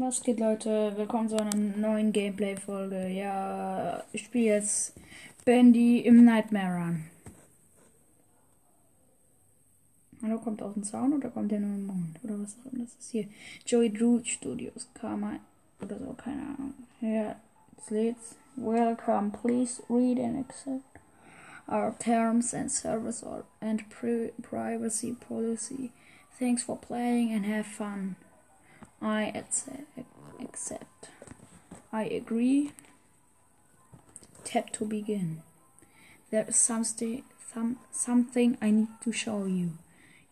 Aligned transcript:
Was 0.00 0.22
geht, 0.22 0.38
Leute? 0.38 0.92
Willkommen 0.96 1.28
zu 1.28 1.34
einer 1.34 1.56
neuen 1.56 2.12
Gameplay-Folge. 2.12 3.08
Ja, 3.08 4.04
ich 4.12 4.26
spiele 4.26 4.44
jetzt 4.44 4.92
Bandy 5.44 5.98
im 5.98 6.24
Nightmare 6.24 6.76
Run. 6.76 7.04
Hallo, 10.22 10.38
kommt 10.38 10.62
aus 10.62 10.74
dem 10.74 10.84
Zaun 10.84 11.14
oder 11.14 11.30
kommt 11.30 11.50
der 11.50 11.58
nur 11.58 11.74
im 11.74 11.86
Mond? 11.88 12.14
Oder 12.22 12.40
was 12.40 12.54
auch 12.60 12.72
immer 12.72 12.84
das 12.84 12.94
ist 12.94 13.10
hier? 13.10 13.26
Joey 13.66 13.92
Drew 13.92 14.22
Studios, 14.22 14.86
Karma 14.94 15.40
oder 15.82 15.98
so, 15.98 16.12
keine 16.12 16.42
Ahnung. 16.42 16.74
Ja, 17.00 17.34
jetzt 17.76 17.90
lädt's. 17.90 18.36
Welcome, 18.54 19.32
please 19.32 19.82
read 19.88 20.20
and 20.20 20.38
accept 20.38 21.00
our 21.66 21.92
terms 21.98 22.54
and 22.54 22.70
service 22.70 23.24
and 23.60 23.82
pri 23.90 24.30
privacy 24.42 25.16
policy. 25.28 25.90
Thanks 26.38 26.62
for 26.62 26.78
playing 26.78 27.34
and 27.34 27.44
have 27.46 27.66
fun. 27.66 28.14
I 29.00 29.32
accept. 30.40 31.08
I 31.92 32.04
agree. 32.04 32.72
Tap 34.44 34.70
to 34.72 34.84
begin. 34.84 35.42
There 36.30 36.44
is 36.48 36.56
something, 36.56 37.22
some, 37.52 37.78
something 37.90 38.58
I 38.60 38.70
need 38.70 38.88
to 39.02 39.12
show 39.12 39.46
you. 39.46 39.72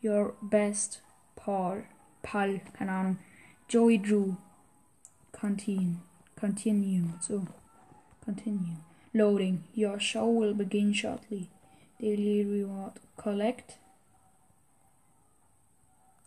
Your 0.00 0.34
best 0.42 1.00
Paul, 1.36 1.82
Pal, 2.22 2.60
keine 2.76 2.90
Ahnung. 2.90 3.16
Joey 3.68 3.98
Drew. 3.98 4.36
Continue. 5.32 5.96
Continue. 6.34 7.04
So. 7.20 7.46
Continue. 8.24 8.76
Loading. 9.14 9.62
Your 9.74 10.00
show 10.00 10.26
will 10.26 10.54
begin 10.54 10.92
shortly. 10.92 11.48
Daily 12.00 12.44
reward. 12.44 12.94
Collect. 13.16 13.76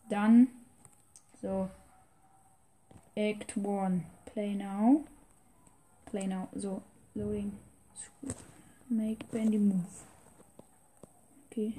Done. 0.10 0.48
So. 1.42 1.70
Act 3.20 3.58
1. 3.58 4.06
Play 4.34 4.54
now. 4.54 5.04
Play 6.06 6.26
now. 6.26 6.48
So, 6.58 6.84
loading. 7.14 7.58
Make 8.90 9.30
Bandy 9.30 9.58
move. 9.58 9.84
Okay. 11.52 11.74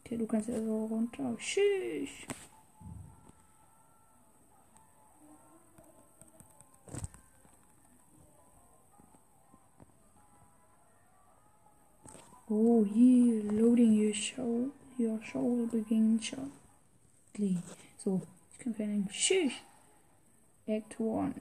Okay, 0.00 0.16
du 0.16 0.26
kannst 0.26 0.48
ja 0.48 0.56
so 0.56 0.86
runter. 0.86 1.22
Oh, 1.22 1.36
tschüss. 1.36 2.10
Oh, 12.50 12.84
here, 12.84 13.44
loading 13.52 13.92
your 13.92 14.14
show. 14.14 14.72
Your 15.00 15.22
show 15.22 15.38
will 15.38 15.68
begin 15.68 16.20
shortly. 16.20 17.62
So, 17.98 18.20
ich 18.50 18.58
kann 18.58 18.74
vernehmen. 18.74 19.08
Tschüss. 19.08 19.52
Act 20.66 21.00
1. 21.00 21.34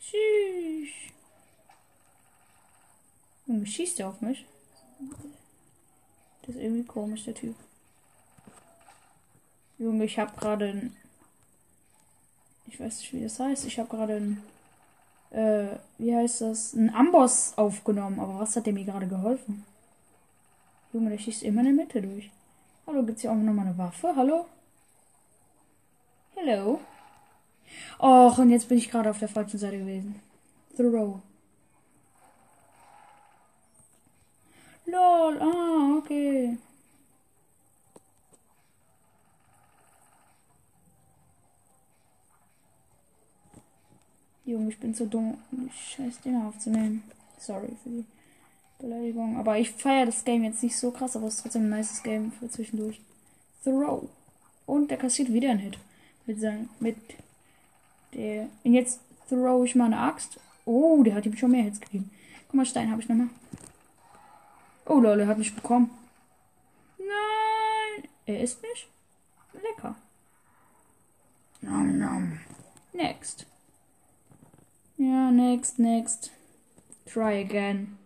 Tschüss. 0.00 0.88
Junge, 3.44 3.66
schießt 3.66 4.00
er 4.00 4.08
auf 4.08 4.22
mich? 4.22 4.46
Das 6.40 6.56
ist 6.56 6.62
irgendwie 6.62 6.84
komisch, 6.84 7.24
der 7.24 7.34
Typ. 7.34 7.54
Junge, 9.76 10.06
ich 10.06 10.18
habe 10.18 10.34
gerade. 10.40 10.90
Ich 12.68 12.78
weiß 12.78 12.98
nicht, 12.98 13.12
wie 13.14 13.22
das 13.22 13.40
heißt. 13.40 13.66
Ich 13.66 13.78
habe 13.78 13.88
gerade 13.88 14.14
ein. 14.16 14.42
Äh, 15.30 15.76
wie 15.98 16.14
heißt 16.14 16.42
das? 16.42 16.74
Ein 16.74 16.94
Amboss 16.94 17.54
aufgenommen. 17.56 18.20
Aber 18.20 18.38
was 18.38 18.56
hat 18.56 18.66
der 18.66 18.72
mir 18.72 18.84
gerade 18.84 19.06
geholfen? 19.06 19.64
Junge, 20.92 21.10
der 21.10 21.18
schießt 21.18 21.42
immer 21.42 21.60
in 21.60 21.76
der 21.76 21.84
Mitte 21.84 22.02
durch. 22.02 22.30
Hallo, 22.86 23.02
gibt's 23.02 23.22
hier 23.22 23.32
auch 23.32 23.36
nochmal 23.36 23.66
eine 23.66 23.76
Waffe? 23.76 24.14
Hallo? 24.14 24.46
Hello? 26.34 26.80
Och, 27.98 28.38
und 28.38 28.50
jetzt 28.50 28.68
bin 28.68 28.78
ich 28.78 28.90
gerade 28.90 29.10
auf 29.10 29.18
der 29.18 29.28
falschen 29.28 29.58
Seite 29.58 29.78
gewesen. 29.78 30.20
Throw. 30.76 31.20
Lol, 34.86 35.38
ah, 35.42 35.98
okay. 35.98 36.56
Junge, 44.48 44.70
ich 44.70 44.78
bin 44.78 44.94
zu 44.94 45.06
dumm, 45.06 45.36
die 45.50 45.70
scheiß 45.70 46.20
Dinger 46.20 46.46
aufzunehmen. 46.48 47.02
Sorry 47.38 47.68
für 47.82 47.90
die 47.90 48.04
Beleidigung. 48.78 49.36
Aber 49.36 49.58
ich 49.58 49.70
feiere 49.70 50.06
das 50.06 50.24
Game 50.24 50.42
jetzt 50.42 50.62
nicht 50.62 50.76
so 50.76 50.90
krass, 50.90 51.16
aber 51.16 51.26
es 51.26 51.34
ist 51.34 51.42
trotzdem 51.42 51.64
ein 51.64 51.78
nices 51.78 52.02
Game 52.02 52.32
für 52.32 52.48
zwischendurch. 52.48 52.98
Throw. 53.62 54.08
Und 54.64 54.90
der 54.90 54.96
kassiert 54.96 55.30
wieder 55.32 55.50
einen 55.50 55.58
Hit. 55.58 55.78
Mit 56.24 56.40
seinem, 56.40 56.70
mit 56.80 56.96
der. 58.14 58.48
Und 58.64 58.72
jetzt 58.72 59.00
throw 59.28 59.64
ich 59.66 59.74
mal 59.74 59.84
eine 59.84 59.98
Axt. 59.98 60.40
Oh, 60.64 61.02
der 61.02 61.14
hat 61.14 61.26
ihm 61.26 61.36
schon 61.36 61.50
mehr 61.50 61.64
Hits 61.64 61.80
gegeben. 61.80 62.10
Guck 62.46 62.54
mal, 62.54 62.64
Stein 62.64 62.90
habe 62.90 63.02
ich 63.02 63.08
nochmal. 63.08 63.28
Oh 64.86 64.98
lol, 64.98 65.20
er 65.20 65.26
hat 65.26 65.36
mich 65.36 65.54
bekommen. 65.54 65.90
Nein. 66.96 68.08
Er 68.24 68.40
ist 68.40 68.62
nicht. 68.62 68.88
Lecker. 69.52 69.94
Nom 71.60 71.98
nom. 71.98 72.40
Next. 72.94 73.46
Ja, 74.98 75.30
next, 75.30 75.78
next. 75.78 76.32
Try 77.06 77.40
again. 77.40 77.96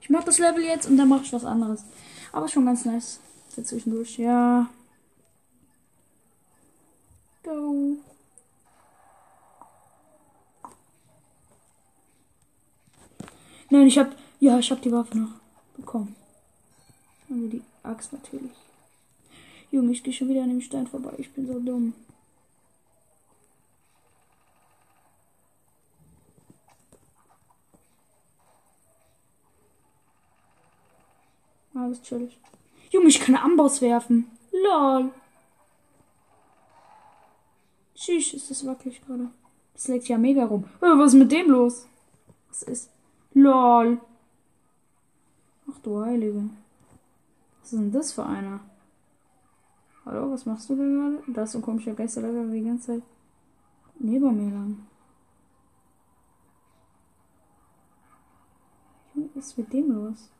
Ich 0.00 0.10
mach 0.10 0.24
das 0.24 0.38
Level 0.38 0.62
jetzt 0.62 0.86
und 0.88 0.96
dann 0.96 1.08
mach 1.08 1.22
ich 1.22 1.32
was 1.32 1.44
anderes. 1.44 1.84
Aber 2.32 2.48
schon 2.48 2.66
ganz 2.66 2.84
nice. 2.84 3.20
Für 3.50 3.62
zwischendurch. 3.62 4.18
Ja. 4.18 4.68
Go. 7.44 7.96
Nein, 13.70 13.86
ich 13.86 13.98
hab. 13.98 14.14
Ja, 14.40 14.58
ich 14.58 14.70
hab 14.70 14.82
die 14.82 14.92
Waffe 14.92 15.16
noch 15.16 15.32
bekommen. 15.76 16.16
Also 17.28 17.46
die 17.46 17.62
Axt 17.84 18.12
natürlich. 18.12 18.50
Junge, 19.70 19.92
ich 19.92 20.02
gehe 20.02 20.12
schon 20.12 20.28
wieder 20.28 20.42
an 20.42 20.48
dem 20.48 20.60
Stein 20.60 20.86
vorbei. 20.88 21.12
Ich 21.18 21.32
bin 21.32 21.46
so 21.46 21.60
dumm. 21.60 21.94
Alles 31.90 32.02
chillig. 32.02 32.38
Junge, 32.90 33.08
ich 33.08 33.18
kann 33.18 33.34
Amboss 33.34 33.80
werfen. 33.80 34.30
Lol. 34.52 35.10
Tschüss, 37.96 38.32
ist 38.32 38.48
das 38.48 38.64
wackelig 38.64 39.04
gerade. 39.04 39.28
Das 39.74 39.88
legt 39.88 40.06
ja 40.06 40.16
mega 40.16 40.44
rum. 40.44 40.66
Oh, 40.80 40.98
was 40.98 41.14
ist 41.14 41.18
mit 41.18 41.32
dem 41.32 41.50
los? 41.50 41.88
Was 42.48 42.62
ist? 42.62 42.90
Lol. 43.34 44.00
Ach 45.68 45.78
du 45.82 46.00
Heilige. 46.00 46.48
Was 47.60 47.72
ist 47.72 47.80
denn 47.80 47.90
das 47.90 48.12
für 48.12 48.24
einer? 48.24 48.60
Hallo, 50.06 50.30
was 50.30 50.46
machst 50.46 50.70
du 50.70 50.76
denn 50.76 50.94
gerade? 50.94 51.32
Da 51.32 51.42
ist 51.42 51.52
so 51.52 51.58
ein 51.58 51.62
komischer 51.62 51.94
Geisterleiter 51.94 52.46
die 52.46 52.62
ganze 52.62 52.86
Zeit 52.86 53.02
neben 53.98 54.36
mir 54.36 54.54
lang. 54.54 54.86
Was 59.34 59.48
ist 59.48 59.58
mit 59.58 59.72
dem 59.72 59.90
los? 59.90 60.30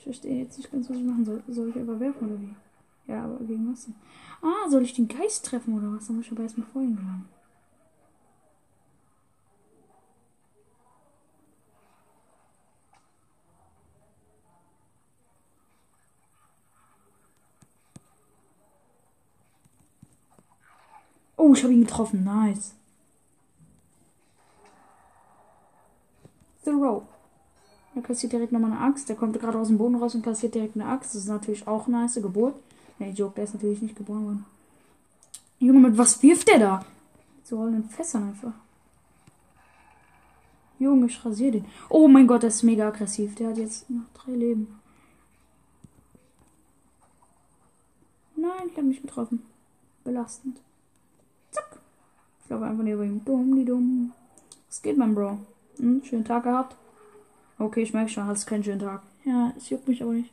Ich 0.00 0.04
verstehe 0.04 0.44
jetzt 0.44 0.56
nicht 0.56 0.72
ganz, 0.72 0.88
was 0.88 0.96
ich 0.96 1.04
machen 1.04 1.26
soll. 1.26 1.42
Soll 1.46 1.68
ich 1.68 1.76
aber 1.76 2.00
werfen 2.00 2.30
oder 2.30 2.40
wie? 2.40 2.54
Ja, 3.06 3.24
aber 3.24 3.36
gegen 3.44 3.70
was 3.70 3.84
denn? 3.84 3.94
Ah, 4.40 4.66
soll 4.70 4.82
ich 4.82 4.94
den 4.94 5.08
Geist 5.08 5.44
treffen 5.44 5.74
oder 5.76 5.94
was? 5.94 6.06
Dann 6.06 6.16
muss 6.16 6.24
ich 6.24 6.32
aber 6.32 6.42
erstmal 6.42 6.66
vorhin 6.68 6.96
gelangen. 6.96 7.28
Oh, 21.36 21.52
ich 21.52 21.62
habe 21.62 21.74
ihn 21.74 21.84
getroffen. 21.84 22.24
Nice. 22.24 22.74
Throw. 26.64 27.02
Er 27.94 28.02
kassiert 28.02 28.32
direkt 28.32 28.52
nochmal 28.52 28.72
eine 28.72 28.80
Axt. 28.80 29.08
Der 29.08 29.16
kommt 29.16 29.38
gerade 29.38 29.58
aus 29.58 29.68
dem 29.68 29.78
Boden 29.78 29.96
raus 29.96 30.14
und 30.14 30.22
kassiert 30.22 30.54
direkt 30.54 30.76
eine 30.76 30.86
Axt. 30.86 31.14
Das 31.14 31.22
ist 31.22 31.28
natürlich 31.28 31.66
auch 31.66 31.86
eine 31.86 32.02
nice 32.02 32.14
Geburt. 32.22 32.54
Nee, 32.98 33.10
Joke, 33.10 33.34
der 33.34 33.44
ist 33.44 33.54
natürlich 33.54 33.82
nicht 33.82 33.96
geboren 33.96 34.24
worden. 34.24 34.46
Junge, 35.58 35.80
mit 35.80 35.98
was 35.98 36.22
wirft 36.22 36.48
der 36.48 36.58
da? 36.58 36.84
So 37.44 37.56
rollenden 37.56 37.88
Fässern 37.88 38.28
einfach. 38.28 38.52
Junge, 40.78 41.06
ich 41.06 41.24
rasiere 41.24 41.52
den. 41.52 41.64
Oh 41.88 42.08
mein 42.08 42.26
Gott, 42.26 42.42
der 42.42 42.48
ist 42.48 42.62
mega 42.62 42.88
aggressiv. 42.88 43.34
Der 43.34 43.50
hat 43.50 43.58
jetzt 43.58 43.90
noch 43.90 44.08
drei 44.14 44.32
Leben. 44.32 44.80
Nein, 48.36 48.68
ich 48.70 48.76
habe 48.76 48.86
mich 48.86 49.02
getroffen. 49.02 49.42
Belastend. 50.04 50.58
Zack. 51.50 51.78
Ich 52.42 52.50
laufe 52.50 52.64
einfach 52.64 52.84
neben 52.84 53.02
ihm. 53.02 53.24
Dumm, 53.24 53.54
die 53.56 53.66
dumm. 53.66 54.12
Was 54.68 54.80
geht, 54.80 54.96
mein 54.96 55.14
Bro? 55.14 55.38
Hm, 55.76 56.02
schönen 56.04 56.24
Tag 56.24 56.44
gehabt? 56.44 56.76
Okay, 57.60 57.82
ich 57.82 57.92
merke 57.92 58.10
schon, 58.10 58.26
hast 58.26 58.46
keinen 58.46 58.64
schönen 58.64 58.80
Tag. 58.80 59.02
Ja, 59.22 59.52
es 59.54 59.68
juckt 59.68 59.86
mich 59.86 60.02
aber 60.02 60.12
nicht. 60.12 60.32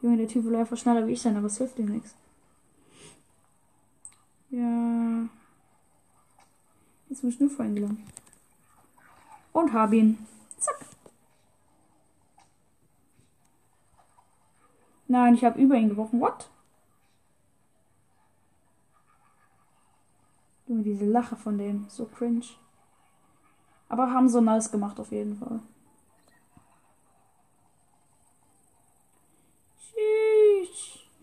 Junge, 0.00 0.16
der 0.16 0.26
Typ 0.26 0.42
will 0.46 0.56
einfach 0.56 0.78
schneller 0.78 1.06
wie 1.06 1.12
ich 1.12 1.20
sein, 1.20 1.36
aber 1.36 1.48
es 1.48 1.58
hilft 1.58 1.78
ihm 1.78 1.92
nichts. 1.92 2.14
Ja. 4.48 5.28
Jetzt 7.10 7.22
muss 7.22 7.34
ich 7.34 7.40
nur 7.40 7.50
vor 7.50 7.66
ihn 7.66 7.74
gelangen. 7.74 8.08
Und 9.52 9.74
hab 9.74 9.92
ihn. 9.92 10.26
Zack. 10.56 10.86
Nein, 15.08 15.34
ich 15.34 15.44
habe 15.44 15.60
über 15.60 15.74
ihn 15.74 15.90
geworfen. 15.90 16.22
What? 16.22 16.48
Junge, 20.66 20.84
diese 20.84 21.04
Lache 21.04 21.36
von 21.36 21.58
dem. 21.58 21.84
So 21.90 22.06
cringe. 22.06 22.46
Aber 23.90 24.10
haben 24.10 24.30
so 24.30 24.40
nice 24.40 24.70
gemacht 24.70 24.98
auf 24.98 25.12
jeden 25.12 25.36
Fall. 25.36 25.60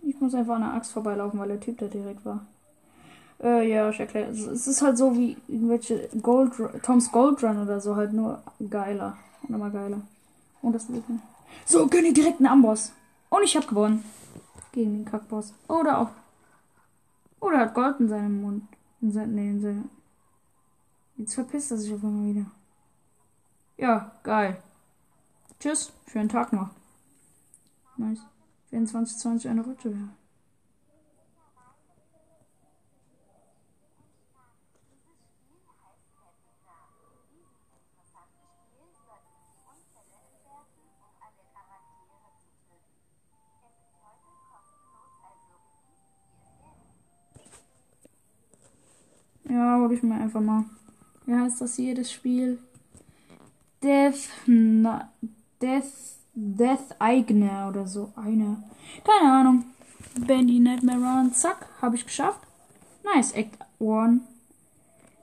Ich 0.03 0.19
muss 0.21 0.33
einfach 0.33 0.55
an 0.55 0.61
der 0.61 0.73
Axt 0.73 0.91
vorbeilaufen, 0.91 1.39
weil 1.39 1.49
der 1.49 1.59
Typ 1.59 1.77
da 1.77 1.87
direkt 1.87 2.25
war. 2.25 2.45
Äh, 3.41 3.69
ja, 3.69 3.89
ich 3.89 3.99
erkläre. 3.99 4.31
Es 4.31 4.67
ist 4.67 4.81
halt 4.81 4.97
so 4.97 5.15
wie 5.15 5.37
irgendwelche 5.47 6.09
Gold, 6.21 6.53
Toms 6.83 7.11
Gold 7.11 7.43
Run 7.43 7.61
oder 7.61 7.79
so, 7.79 7.95
halt 7.95 8.13
nur 8.13 8.41
geiler. 8.69 9.17
Immer 9.47 9.69
geiler. 9.69 10.01
Und 10.61 10.73
das 10.73 10.89
Leben. 10.89 11.21
So, 11.65 11.87
gönn 11.87 12.13
direkt 12.13 12.39
einen 12.39 12.47
Amboss. 12.47 12.91
Und 13.29 13.43
ich 13.43 13.55
hab 13.55 13.67
gewonnen. 13.67 14.03
Gegen 14.71 14.93
den 14.93 15.05
Kackboss. 15.05 15.53
Oder 15.67 15.99
auch. 15.99 16.09
Oder 17.39 17.59
hat 17.59 17.73
Gold 17.73 17.99
in 17.99 18.09
seinem 18.09 18.41
Mund. 18.41 18.63
In 19.01 19.11
seinem, 19.11 19.35
nee, 19.35 19.49
in 19.49 19.61
seinem. 19.61 19.89
Jetzt 21.17 21.35
verpisst 21.35 21.71
er 21.71 21.77
sich 21.77 21.93
auf 21.93 22.03
einmal 22.03 22.33
wieder. 22.33 22.45
Ja, 23.77 24.11
geil. 24.23 24.57
Tschüss, 25.59 25.91
schönen 26.07 26.29
Tag 26.29 26.53
noch. 26.53 26.69
Nice. 27.97 28.19
Wenn 28.69 28.85
2020 28.85 29.49
eine 29.49 29.61
Rutsche 29.63 29.91
wäre. 29.91 30.09
Ja, 49.49 49.79
hol 49.79 49.93
ich 49.93 50.03
mir 50.03 50.15
einfach 50.15 50.41
mal. 50.41 50.65
Wie 51.25 51.33
heißt 51.33 51.61
das 51.61 51.75
hier, 51.75 51.95
das 51.95 52.11
Spiel? 52.11 52.59
Death, 53.81 54.29
na, 54.45 55.11
Death, 55.61 56.17
Death 56.39 56.95
Eigner 56.99 57.67
oder 57.67 57.87
so. 57.87 58.13
Eine. 58.15 58.61
Keine 59.03 59.31
Ahnung. 59.31 59.65
Bandy 60.19 60.59
Nightmare 60.59 60.99
Run. 60.99 61.33
Zack, 61.33 61.67
habe 61.81 61.95
ich 61.95 62.05
geschafft. 62.05 62.41
Nice, 63.03 63.31
Act 63.31 63.57
1. 63.79 64.21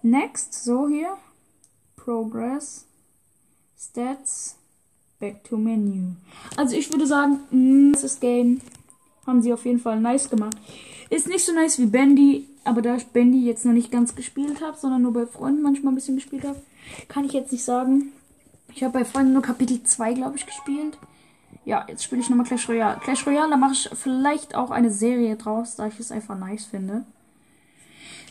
Next, 0.03 0.65
so 0.65 0.89
hier. 0.89 1.17
Progress. 1.95 2.87
Stats. 3.79 4.57
Back 5.21 5.45
to 5.45 5.57
Menu. 5.57 6.17
Also 6.57 6.75
ich 6.75 6.91
würde 6.93 7.07
sagen, 7.07 7.93
das 7.93 8.19
Game 8.19 8.61
haben 9.25 9.41
sie 9.41 9.53
auf 9.53 9.65
jeden 9.65 9.79
Fall 9.79 10.01
nice 10.01 10.29
gemacht. 10.29 10.57
Ist 11.11 11.29
nicht 11.29 11.45
so 11.45 11.53
nice 11.53 11.79
wie 11.79 11.87
Bandy, 11.87 12.49
aber 12.65 12.83
da 12.83 12.97
ich 12.97 13.07
Bandy 13.07 13.47
jetzt 13.47 13.65
noch 13.65 13.73
nicht 13.73 13.93
ganz 13.93 14.17
gespielt 14.17 14.61
habe, 14.61 14.77
sondern 14.77 15.03
nur 15.03 15.13
bei 15.13 15.27
Freunden 15.27 15.63
manchmal 15.63 15.93
ein 15.93 15.95
bisschen 15.95 16.17
gespielt 16.17 16.45
habe, 16.45 16.61
kann 17.07 17.25
ich 17.25 17.33
jetzt 17.33 17.53
nicht 17.53 17.65
sagen. 17.65 18.13
Ich 18.75 18.83
habe 18.83 18.99
bei 18.99 19.05
Freunden 19.05 19.33
nur 19.33 19.43
Kapitel 19.43 19.83
2, 19.83 20.15
glaube 20.15 20.37
ich, 20.37 20.47
gespielt. 20.47 20.99
Ja, 21.65 21.85
jetzt 21.89 22.03
spiele 22.03 22.21
ich 22.21 22.29
nochmal 22.29 22.45
Clash 22.45 22.69
Royale. 22.69 22.99
Clash 23.01 23.25
Royale, 23.25 23.51
da 23.51 23.57
mache 23.57 23.73
ich 23.73 23.89
vielleicht 23.95 24.57
auch 24.57 24.71
eine 24.71 24.91
Serie 24.91 25.37
draus, 25.37 25.77
da 25.77 25.87
ich 25.87 26.01
es 26.01 26.11
einfach 26.11 26.37
nice 26.37 26.65
finde. 26.65 27.05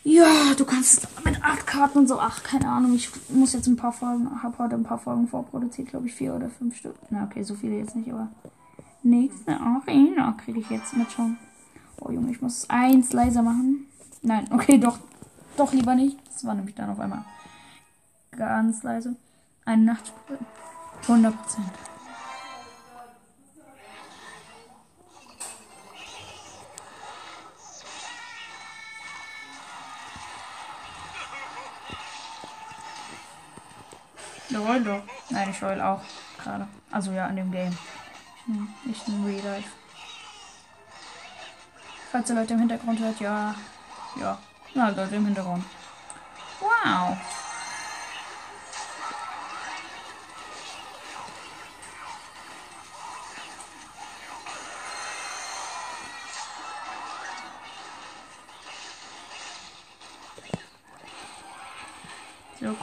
Ja, 0.04 0.54
du 0.58 0.66
kannst 0.66 1.08
mit 1.24 1.42
acht 1.42 1.66
Karten 1.66 2.00
und 2.00 2.08
so. 2.10 2.20
Ach, 2.20 2.44
keine 2.44 2.68
Ahnung. 2.68 2.94
Ich 2.94 3.10
muss 3.30 3.54
jetzt 3.54 3.68
ein 3.68 3.78
paar 3.78 3.94
Folgen, 3.94 4.44
habe 4.44 4.58
heute 4.58 4.76
ein 4.76 4.84
paar 4.84 4.98
Folgen 4.98 5.30
vorproduziert, 5.30 5.88
glaube 5.88 6.08
ich, 6.08 6.14
vier 6.14 6.36
oder 6.36 6.50
fünf 6.50 6.76
Stück. 6.76 6.96
Na, 7.10 7.24
okay, 7.24 7.44
so 7.44 7.56
viele 7.56 7.78
jetzt 7.78 7.96
nicht, 7.96 8.12
aber 8.12 8.28
nächste 9.02 9.58
Arena 9.58 10.34
kriege 10.44 10.60
ich 10.60 10.70
jetzt 10.70 10.96
mit 10.98 11.10
schon. 11.10 11.38
Oh 12.02 12.12
Junge, 12.12 12.32
ich 12.32 12.42
muss 12.42 12.70
eins 12.70 13.14
leiser 13.14 13.44
machen. 13.44 13.88
Nein, 14.22 14.48
okay, 14.52 14.78
doch. 14.78 15.00
Doch 15.56 15.72
lieber 15.72 15.96
nicht. 15.96 16.18
Das 16.26 16.44
war 16.44 16.54
nämlich 16.54 16.76
dann 16.76 16.90
auf 16.90 17.00
einmal 17.00 17.24
ganz 18.36 18.84
leise. 18.84 19.16
Eine 19.66 19.84
Nachtspur. 19.84 20.38
100 21.04 21.42
Prozent. 21.42 21.72
Jawohl, 34.50 34.84
doch. 34.84 35.02
Nein, 35.30 35.50
ich 35.50 35.62
heul 35.62 35.82
auch 35.82 36.02
gerade. 36.38 36.68
Also 36.92 37.12
ja, 37.12 37.28
in 37.28 37.38
dem 37.38 37.52
Game. 37.52 37.78
Nicht 38.84 39.08
in 39.08 39.26
Real 39.26 39.44
Life. 39.44 39.70
Falls 42.12 42.30
ihr 42.30 42.36
Leute 42.36 42.54
im 42.54 42.60
Hintergrund 42.60 43.00
hört, 43.00 43.20
ja. 43.20 43.56
Ja. 44.20 44.38
Na, 44.76 44.90
Leute 44.90 45.16
im 45.16 45.26
Hintergrund. 45.26 45.64
Wow. 46.60 47.18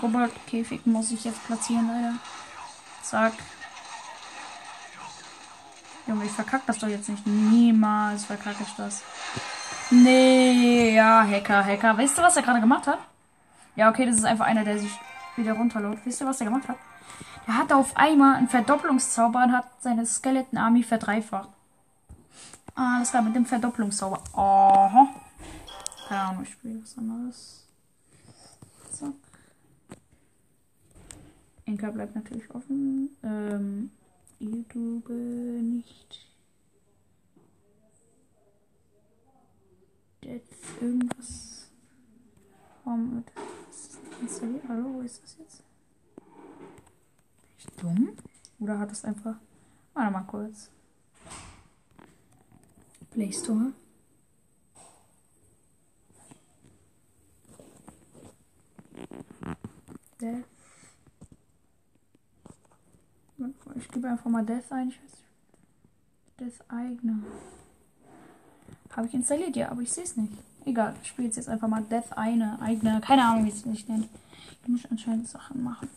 Koboldkäfig 0.00 0.86
muss 0.86 1.10
ich 1.10 1.24
jetzt 1.24 1.44
platzieren, 1.46 1.86
leider. 1.86 2.14
Zack. 3.02 3.34
Junge, 6.06 6.24
ich 6.24 6.30
verkack 6.30 6.62
das 6.66 6.78
doch 6.78 6.88
jetzt 6.88 7.08
nicht. 7.08 7.26
Niemals 7.26 8.24
verkacke 8.24 8.62
ich 8.62 8.74
das. 8.76 9.02
Nee, 9.90 10.94
ja, 10.94 11.26
Hacker, 11.26 11.64
Hacker. 11.64 11.98
Weißt 11.98 12.16
du, 12.16 12.22
was 12.22 12.36
er 12.36 12.42
gerade 12.42 12.60
gemacht 12.60 12.86
hat? 12.86 12.98
Ja, 13.76 13.90
okay, 13.90 14.06
das 14.06 14.16
ist 14.16 14.24
einfach 14.24 14.46
einer, 14.46 14.64
der 14.64 14.78
sich 14.78 14.90
wieder 15.36 15.52
runterlädt. 15.52 15.98
Wisst 16.04 16.20
ihr, 16.20 16.26
was 16.26 16.40
er 16.40 16.46
gemacht 16.46 16.66
hat? 16.66 16.76
Der 17.46 17.56
hat 17.56 17.72
auf 17.72 17.96
einmal 17.96 18.36
einen 18.36 18.48
Verdopplungszauber 18.48 19.44
und 19.44 19.52
hat 19.52 19.66
seine 19.80 20.06
Skeleton 20.06 20.58
Army 20.58 20.82
verdreifacht. 20.82 21.48
Ah, 22.74 23.00
das 23.00 23.12
war 23.12 23.22
mit 23.22 23.34
dem 23.34 23.44
Verdopplungszauber. 23.44 24.22
Aha. 24.32 25.08
Keine 26.08 26.20
Ahnung, 26.20 26.42
ich 26.44 26.50
spiele 26.50 26.82
was 26.82 26.96
anderes. 26.96 27.66
Zack. 28.92 29.12
Enker 31.70 31.92
bleibt 31.92 32.16
natürlich 32.16 32.50
offen. 32.52 33.16
Ähm, 33.22 33.92
YouTube 34.40 35.08
nicht. 35.08 36.26
Jetzt 40.22 40.52
irgendwas. 40.80 41.70
Warum 42.84 43.14
wird 43.14 43.32
das 43.36 43.98
installiert? 44.20 44.64
Hallo, 44.68 44.94
wo 44.94 45.00
ist 45.02 45.22
das 45.22 45.36
jetzt? 45.38 45.62
Bin 46.16 47.56
ich 47.58 47.66
dumm? 47.76 48.16
Oder 48.58 48.80
hat 48.80 48.90
es 48.90 49.04
einfach. 49.04 49.36
Warte 49.94 50.12
mal 50.12 50.22
kurz. 50.22 50.70
Play 53.12 53.32
Store. 53.32 53.72
Death. 60.20 60.59
Ich 63.76 63.88
gebe 63.88 64.08
einfach 64.08 64.30
mal 64.30 64.44
Death 64.44 64.70
ein. 64.70 64.88
Ich 64.88 65.00
weiß 65.02 65.12
nicht. 65.12 65.24
Death 66.40 66.70
Eigner. 66.70 67.18
Habe 68.96 69.06
ich 69.06 69.14
installiert, 69.14 69.56
ja, 69.56 69.70
aber 69.70 69.82
ich 69.82 69.92
sehe 69.92 70.04
es 70.04 70.16
nicht. 70.16 70.32
Egal, 70.64 70.94
ich 71.02 71.08
spiele 71.08 71.28
jetzt 71.28 71.48
einfach 71.48 71.68
mal 71.68 71.82
Death 71.82 72.16
eine, 72.16 72.60
eigene, 72.60 73.00
keine 73.00 73.24
Ahnung, 73.24 73.44
wie 73.46 73.50
es 73.50 73.62
sich 73.62 73.88
nennt. 73.88 74.08
Ich 74.62 74.68
muss 74.68 74.84
anscheinend 74.90 75.28
Sachen 75.28 75.62
machen, 75.62 75.88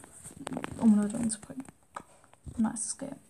um 0.79 0.95
Leute 0.95 1.17
umzubringen. 1.17 1.65
Nice 2.57 2.97
Game. 2.97 3.22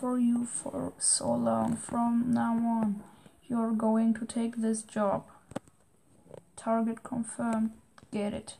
For 0.00 0.18
you 0.18 0.46
for 0.46 0.94
so 0.98 1.34
long. 1.34 1.76
From 1.76 2.32
now 2.32 2.54
on, 2.54 3.02
you're 3.46 3.72
going 3.72 4.14
to 4.14 4.24
take 4.24 4.56
this 4.56 4.82
job. 4.82 5.24
Target 6.56 7.02
confirmed. 7.02 7.72
Get 8.10 8.32
it. 8.32 8.56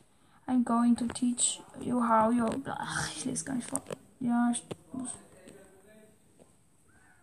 I'm 0.47 0.63
going 0.63 0.95
to 0.97 1.07
teach 1.07 1.59
you 1.79 2.01
how 2.01 2.29
you're. 2.29 2.61
Ach, 2.67 3.09
ich 3.15 3.25
lese 3.25 3.43
gar 3.43 3.55
nicht 3.55 3.67
vor. 3.67 3.81
Ja, 4.19 4.51
ich 4.51 4.63
muss. 4.93 5.09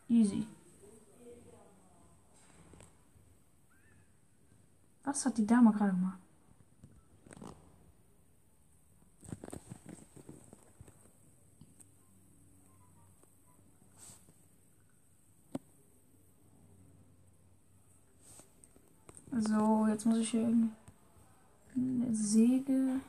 Easy. 0.09 0.47
Was 5.05 5.25
hat 5.25 5.39
die 5.39 5.47
Dame 5.47 5.71
gerade 5.73 5.93
gemacht? 5.93 6.19
So, 19.41 19.87
jetzt 19.87 20.05
muss 20.05 20.19
ich 20.19 20.31
hier 20.31 20.41
irgendwie 20.41 20.71
eine 21.77 22.13
Säge. 22.13 23.01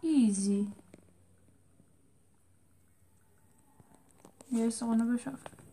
Easy. 0.00 0.68
Hier 4.48 4.68
ist 4.68 4.80
Runde 4.80 5.06
geschafft. 5.06 5.63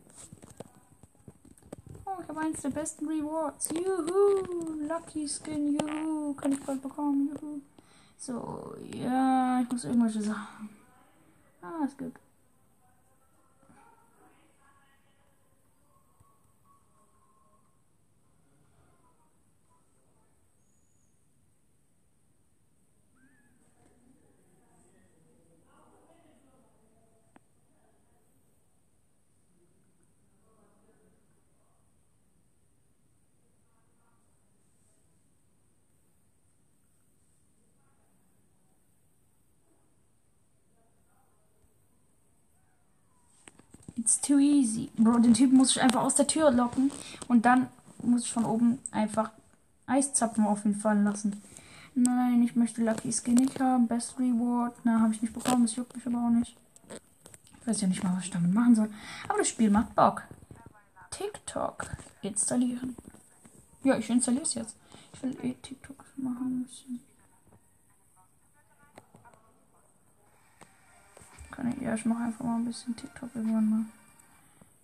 Ich 2.21 2.29
habe 2.29 2.39
eins 2.39 2.61
der 2.61 2.69
besten 2.69 3.07
Rewards. 3.07 3.69
Juhu! 3.71 4.87
Lucky 4.87 5.27
Skin, 5.27 5.79
juhu! 5.79 6.33
Kann 6.35 6.51
ich 6.51 6.59
bald 6.61 6.81
bekommen, 6.81 7.29
juhu! 7.29 7.61
So, 8.17 8.75
ja, 8.93 9.61
ich 9.61 9.71
muss 9.71 9.83
irgendwelche 9.85 10.21
Sachen. 10.21 10.69
Ah, 11.61 11.85
ist 11.85 11.97
gut. 11.97 12.13
It's 44.12 44.20
too 44.20 44.39
easy. 44.39 44.89
Bro, 44.98 45.20
den 45.20 45.34
Typen 45.34 45.56
muss 45.56 45.72
ich 45.72 45.82
einfach 45.82 46.01
aus 46.01 46.15
der 46.15 46.27
Tür 46.27 46.51
locken 46.51 46.91
und 47.30 47.46
dann 47.46 47.68
muss 48.03 48.25
ich 48.25 48.32
von 48.34 48.44
oben 48.44 48.77
einfach 48.91 49.32
Eiszapfen 49.88 50.46
auf 50.46 50.65
ihn 50.65 50.75
fallen 50.75 51.06
lassen. 51.06 51.41
Nein, 51.96 52.44
ich 52.44 52.58
möchte 52.58 52.84
Lucky 52.84 53.13
Skin 53.13 53.36
nicht 53.36 53.62
haben. 53.62 53.88
Best 53.88 54.20
Reward. 54.20 54.75
Na, 54.84 55.00
habe 55.00 55.13
ich 55.13 55.22
nicht 55.22 55.34
bekommen. 55.34 55.62
Das 55.62 55.77
juckt 55.77 55.96
mich 55.96 56.06
aber 56.06 56.25
auch 56.25 56.30
nicht. 56.30 56.58
Ich 57.62 57.68
weiß 57.68 57.80
ja 57.80 57.88
nicht 57.88 58.03
mal, 58.03 58.13
was 58.18 58.25
ich 58.25 58.32
damit 58.32 58.53
machen 58.53 58.75
soll. 58.75 58.89
Aber 59.30 59.38
das 59.38 59.48
Spiel 59.48 59.70
macht 59.70 59.96
Bock. 59.96 60.24
TikTok 61.12 61.86
installieren. 62.22 62.98
Ja, 63.86 63.98
ich 63.98 64.10
installiere 64.10 64.44
es 64.44 64.56
jetzt. 64.56 64.75
Ich 65.13 65.24
will 65.24 65.38
eh 65.41 65.53
TikTok 65.53 66.03
machen 66.18 66.63
müssen. 66.63 67.00
Kann 71.51 71.72
ich, 71.72 71.82
ja, 71.82 71.96
ich 71.96 72.03
mache 72.03 72.24
einfach 72.24 72.44
mal 72.44 72.58
ein 72.58 72.65
bisschen 72.65 72.94
TikTok 72.94 73.30
irgendwann 73.34 73.70
mal. 73.70 73.86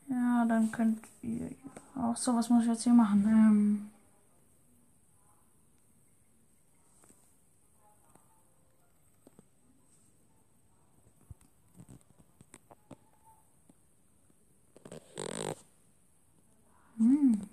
Ja, 0.10 0.46
dann 0.46 0.72
könnt 0.72 1.00
ihr 1.22 1.52
auch 1.96 2.16
so, 2.16 2.36
was 2.36 2.50
muss 2.50 2.64
ich 2.64 2.70
jetzt 2.70 2.84
hier 2.84 2.94
machen? 2.94 3.24
Ähm, 3.28 3.90
hm. 16.98 17.48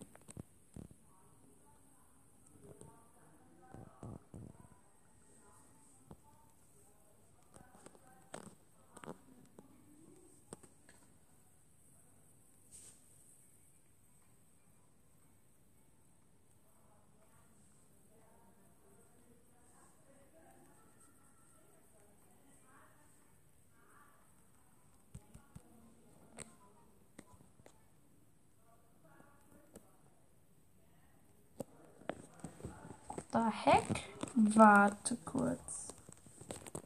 the 33.34 33.50
heck? 33.50 34.14
Warte 34.36 35.16
kurz. 35.24 35.88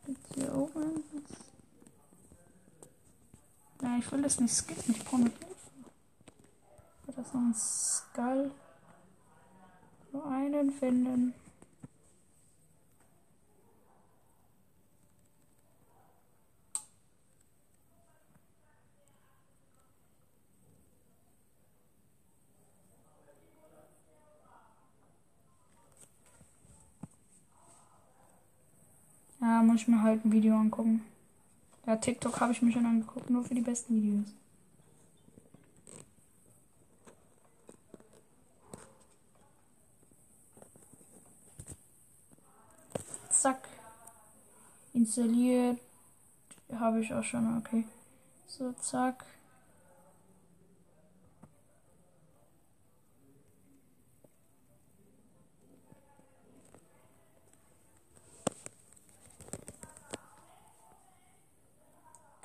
Jetzt 0.07 0.35
hier 0.35 0.55
oben. 0.55 1.03
Nein, 3.81 4.01
ich 4.01 4.13
will 4.13 4.23
das 4.23 4.39
nicht 4.39 4.55
skippen. 4.55 4.95
Ich 4.95 5.05
brauche 5.05 5.17
eine 5.17 5.31
Hilfe. 5.31 5.47
Wird 7.07 7.19
das 7.19 7.33
noch 7.33 7.41
ein 7.41 7.55
Skull? 7.55 8.51
Nur 10.13 10.27
einen 10.27 10.71
finden. 10.73 11.33
Ja, 29.41 29.58
muss 29.69 29.83
ich 29.83 29.89
mir 29.89 30.03
halt 30.03 30.25
ein 30.25 30.33
Video 30.33 30.57
angucken. 30.57 31.05
Ja, 31.87 31.97
TikTok 31.97 32.41
habe 32.41 32.53
ich 32.53 32.63
mir 32.63 32.73
schon 32.73 32.87
angeguckt, 32.87 33.29
nur 33.29 33.45
für 33.45 33.55
die 33.55 33.61
besten 33.61 33.97
Videos. 33.97 34.35
Zack. 43.31 43.69
Installiert. 44.95 45.79
Habe 46.73 47.01
ich 47.01 47.13
auch 47.13 47.23
schon, 47.23 47.59
okay. 47.59 47.85
So, 48.47 48.73
zack. 48.73 49.27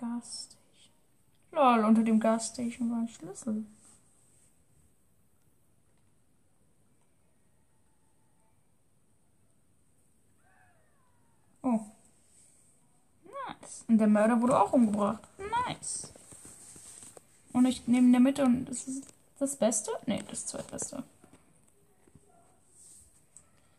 Gasstation. 0.03 0.91
Lol, 1.51 1.86
unter 1.86 2.03
dem 2.03 2.19
Gasstation 2.19 2.91
war 2.91 2.98
ein 3.00 3.07
Schlüssel. 3.07 3.65
Oh. 11.62 11.79
Nice. 13.24 13.86
Und 13.88 13.98
der 13.98 14.07
Mörder 14.07 14.41
wurde 14.41 14.60
auch 14.60 14.74
umgebracht. 14.74 15.22
Nice. 15.67 16.12
Und 17.53 17.65
ich 17.65 17.88
nehme 17.88 18.07
in 18.07 18.12
der 18.12 18.22
Mitte 18.22 18.43
und 18.43 18.65
das 18.65 18.88
ist 18.88 19.05
das 19.39 19.55
Beste? 19.55 19.91
Ne, 20.05 20.22
das 20.29 20.45
zweitbeste. 20.48 21.03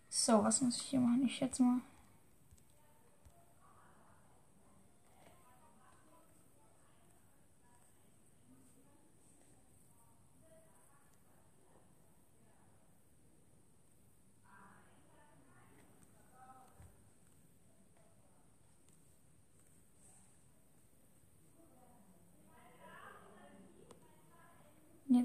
So, 0.08 0.42
was 0.42 0.60
muss 0.62 0.76
ich 0.76 0.82
hier 0.88 1.00
machen? 1.00 1.26
Ich 1.26 1.36
schätze 1.36 1.62
mal. 1.62 1.80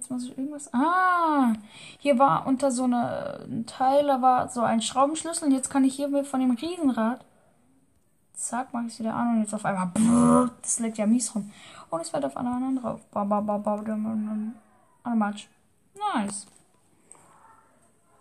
Jetzt 0.10 0.12
muss 0.12 0.24
ich 0.24 0.38
irgendwas. 0.38 0.74
Ah! 0.74 1.54
Hier 2.00 2.18
war 2.18 2.48
unter 2.48 2.72
so 2.72 2.84
eine 2.84 3.46
ein 3.48 3.66
Teil, 3.66 4.08
da 4.08 4.22
war 4.22 4.50
so 4.50 4.62
ein 4.62 4.82
Schraubenschlüssel 4.82 5.48
und 5.48 5.54
jetzt 5.54 5.70
kann 5.70 5.84
ich 5.84 5.96
hier 5.96 6.26
von 6.26 6.40
dem 6.40 6.52
Riesenrad. 6.52 7.24
Zack, 8.34 8.70
mach 8.72 8.82
ich 8.86 8.94
es 8.94 9.00
wieder 9.00 9.14
an 9.14 9.36
und 9.36 9.42
jetzt 9.42 9.54
auf 9.54 9.66
einmal. 9.66 9.88
Brrr, 9.88 10.52
das 10.62 10.80
legt 10.80 10.98
ja 10.98 11.06
mies 11.06 11.36
rum. 11.36 11.52
Und 11.90 12.02
es 12.02 12.10
fällt 12.10 12.26
auf 12.26 12.38
alle 12.38 12.50
anderen 12.50 12.78
drauf. 12.78 13.02
Ba, 13.12 13.24
ba, 13.24 13.42
ba, 13.42 13.58
ba, 13.58 13.76
ba, 13.78 15.16
Matsch. 15.16 15.48
Nice. 16.14 16.48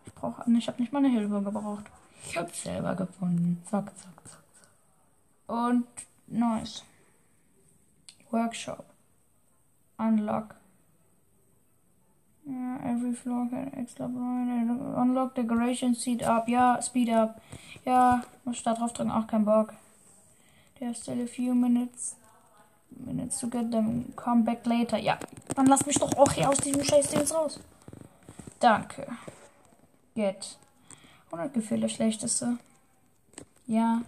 Ich 0.04 0.12
brauche. 0.14 0.50
Ich 0.50 0.68
habe 0.68 0.80
nicht 0.80 0.92
mal 0.92 0.99
eine 0.99 1.09
Hilfe 1.09 1.40
gebraucht. 1.40 1.85
Ich 2.25 2.37
habe 2.37 2.50
selber 2.52 2.95
gefunden. 2.97 3.62
Zack, 3.71 3.87
zack, 3.97 4.12
zack, 4.25 4.42
zack. 4.57 5.57
Und 5.57 5.87
nice. 6.26 6.83
Workshop. 8.30 8.85
Unlock. 9.99 10.58
Yeah, 12.49 12.78
every 12.85 13.12
floor 13.12 13.47
can 13.50 13.71
extra 13.76 14.07
Unlock 14.07 15.35
decoration, 15.35 15.95
speed 15.95 16.23
up. 16.23 16.49
Ja, 16.49 16.81
speed 16.81 17.11
up. 17.11 17.40
Ja, 17.85 18.23
muss 18.45 18.62
da 18.62 18.75
drauf 18.75 18.93
drücken, 18.95 19.11
auch 19.11 19.26
kein 19.26 19.45
Bock. 19.45 19.75
There's 20.78 20.99
still 20.99 21.21
a 21.23 21.26
few 21.26 21.55
minutes 21.55 22.17
minutes 22.90 23.40
to 23.40 23.49
get 23.49 23.71
them. 23.71 24.12
Come 24.17 24.45
back 24.45 24.67
later. 24.67 24.99
Ja, 24.99 25.19
dann 25.55 25.67
lass 25.67 25.87
mich 25.87 25.99
doch 25.99 26.17
auch 26.17 26.33
hier 26.33 26.49
aus 26.49 26.59
diesem 26.59 26.83
scheiß 26.83 27.09
Ding 27.11 27.26
raus. 27.31 27.61
Danke. 28.61 29.07
Get. 30.14 30.59
100 31.31 31.52
Gefühle, 31.52 31.88
schlechteste. 31.88 32.59
Ja. 33.67 34.02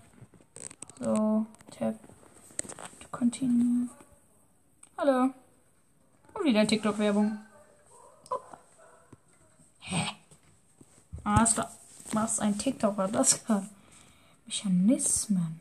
So, 0.99 1.47
Tab. 1.71 1.95
To 3.01 3.09
continue. 3.11 3.89
Hallo. 4.97 5.31
Und 6.35 6.45
wieder 6.45 6.67
TikTok-Werbung. 6.67 7.39
Hä? 9.81 10.07
Ah, 11.25 11.45
war, 11.45 11.65
was 12.13 12.41
ein 12.41 12.59
TikTok 12.59 12.97
war 12.97 13.09
das 13.09 13.45
gerade? 13.45 13.69
Mechanismen. 14.47 15.61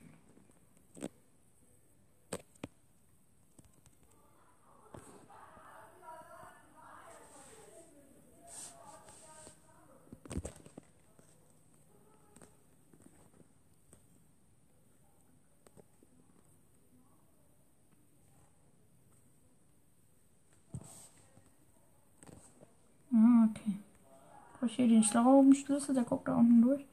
Ich 24.67 24.75
hier 24.75 24.87
den 24.87 25.03
Schlaubenschlüssel, 25.03 25.95
der 25.95 26.03
guckt 26.03 26.27
da 26.27 26.35
unten 26.35 26.61
durch. 26.61 26.85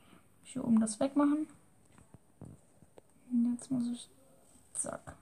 Ich 0.44 0.52
hier 0.52 0.64
oben 0.64 0.80
das 0.80 1.00
wegmachen. 1.00 1.46
Und 3.30 3.52
jetzt 3.52 3.70
muss 3.70 3.86
ich. 3.92 4.08
Zack. 4.74 5.16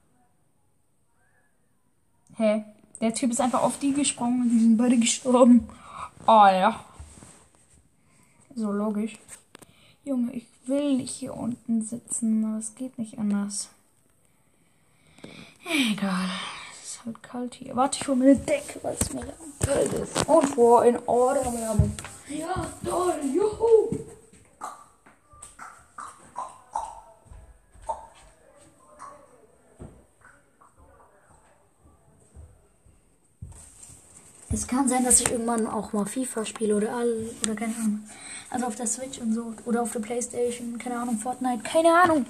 Hä? 2.35 2.43
Hey, 2.43 2.65
der 2.99 3.13
Typ 3.13 3.31
ist 3.31 3.41
einfach 3.41 3.63
auf 3.63 3.79
die 3.79 3.93
gesprungen 3.93 4.41
und 4.41 4.49
die 4.49 4.59
sind 4.59 4.77
beide 4.77 4.97
gestorben. 4.97 5.67
Oh 6.27 6.45
ja. 6.45 6.83
So 8.53 8.71
logisch. 8.71 9.17
Junge, 10.03 10.33
ich 10.33 10.47
will 10.65 10.97
nicht 10.97 11.13
hier 11.15 11.35
unten 11.35 11.81
sitzen, 11.81 12.45
aber 12.45 12.57
es 12.57 12.75
geht 12.75 12.97
nicht 12.97 13.17
anders. 13.17 13.69
Egal 15.65 16.29
halt 17.05 17.23
kalt 17.23 17.55
hier. 17.55 17.75
Warte, 17.75 17.99
ich 18.01 18.07
hole 18.07 18.17
mir 18.17 18.31
eine 18.31 18.35
Decke, 18.35 18.79
weil 18.83 18.95
es 18.99 19.11
mir 19.11 19.25
kalt 19.65 19.93
ist. 19.93 20.27
Und 20.27 20.47
vor 20.49 20.85
in 20.85 20.99
Order 21.07 21.51
Werbung. 21.53 21.91
Ja, 22.27 22.67
toll, 22.83 23.15
juhu! 23.33 23.97
Es 34.51 34.67
kann 34.67 34.87
sein, 34.87 35.03
dass 35.03 35.19
ich 35.19 35.29
irgendwann 35.29 35.67
auch 35.67 35.91
mal 35.91 36.05
FIFA 36.05 36.45
spiele 36.45 36.77
oder 36.77 36.95
all 36.95 37.29
oder 37.43 37.55
keine 37.55 37.75
Ahnung. 37.75 38.09
Also 38.49 38.67
auf 38.67 38.75
der 38.77 38.87
Switch 38.87 39.19
und 39.19 39.33
so. 39.33 39.53
Oder 39.65 39.81
auf 39.81 39.91
der 39.91 39.99
Playstation, 39.99 40.77
keine 40.77 40.97
Ahnung, 40.97 41.17
Fortnite, 41.17 41.61
keine 41.61 41.93
Ahnung. 41.93 42.25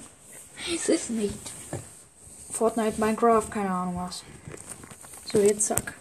Es 0.74 0.88
ist 0.88 1.10
nicht. 1.10 1.52
Fortnite, 2.50 2.98
Minecraft, 3.00 3.48
keine 3.48 3.70
Ahnung 3.70 3.96
was. 3.96 4.24
So, 5.26 5.40
jetzt 5.40 5.66
zack. 5.66 5.94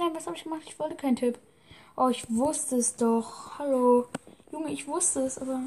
Nein, 0.00 0.09
was 0.20 0.26
habe 0.26 0.36
ich 0.36 0.44
gemacht? 0.44 0.62
Ich 0.66 0.78
wollte 0.78 0.96
keinen 0.96 1.16
Tipp. 1.16 1.38
Oh, 1.96 2.08
ich 2.08 2.28
wusste 2.28 2.76
es 2.76 2.94
doch. 2.94 3.58
Hallo. 3.58 4.06
Junge, 4.52 4.70
ich 4.70 4.86
wusste 4.86 5.20
es, 5.20 5.38
aber. 5.38 5.62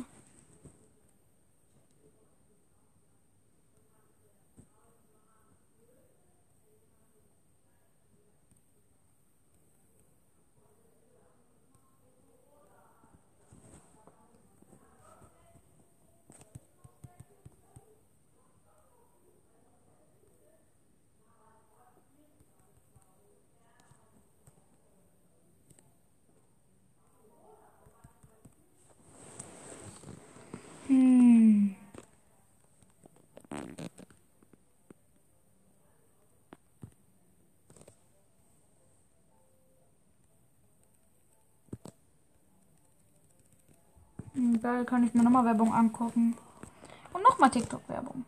Geil, 44.64 44.86
kann 44.86 45.04
ich 45.04 45.14
mir 45.14 45.24
nochmal 45.24 45.44
Werbung 45.44 45.74
angucken. 45.74 46.38
Und 47.12 47.22
nochmal 47.22 47.52
TikTok-Werbung. 47.52 48.24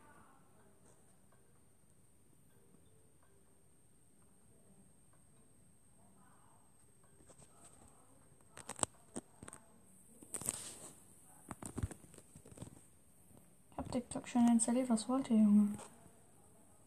Ich 13.71 13.77
hab 13.77 13.89
TikTok 13.93 14.27
schon 14.27 14.45
installiert. 14.49 14.89
Was 14.89 15.07
wollt 15.07 15.29
ihr, 15.29 15.37
Junge? 15.37 15.69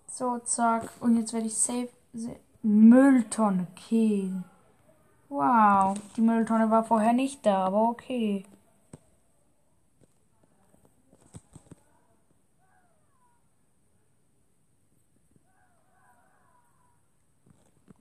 So, 0.08 0.38
zack. 0.40 0.90
Und 1.00 1.16
jetzt 1.16 1.32
werde 1.32 1.46
ich 1.46 1.54
safe. 1.54 1.88
Mülltonne. 2.62 3.66
Okay. 3.72 4.30
Wow. 5.30 5.96
Die 6.16 6.20
Mülltonne 6.20 6.70
war 6.70 6.84
vorher 6.84 7.14
nicht 7.14 7.46
da, 7.46 7.64
aber 7.64 7.88
okay. 7.88 8.44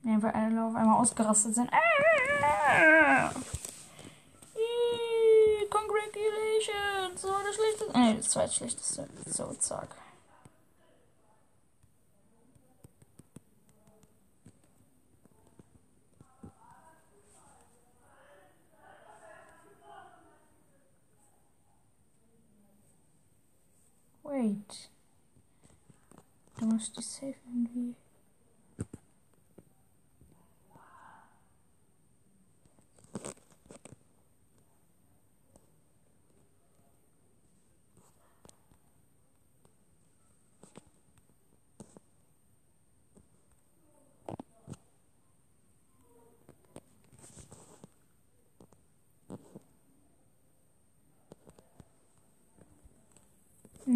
Einfach 0.08 0.32
alle 0.32 0.64
auf 0.64 0.74
einmal 0.74 0.87
ausgerastet 0.98 1.54
sind. 1.54 1.70
Ah! 1.72 3.30
Congratulations! 5.70 7.22
So 7.22 7.28
das 7.28 7.54
schlechteste. 7.54 7.98
Nee, 7.98 8.16
das 8.16 8.30
zweitschlechteste. 8.30 9.08
So, 9.26 9.54
zack. 9.54 9.96
Wait. 24.22 24.90
Du 26.58 26.66
musst 26.66 26.96
die 26.96 27.02
safe 27.02 27.34
irgendwie. 27.46 27.94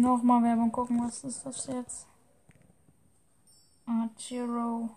Nochmal 0.03 0.43
Werbung 0.43 0.69
gucken, 0.69 1.01
was 1.01 1.23
ist 1.23 1.45
das 1.45 1.65
jetzt? 1.67 2.07
Archero. 3.85 4.89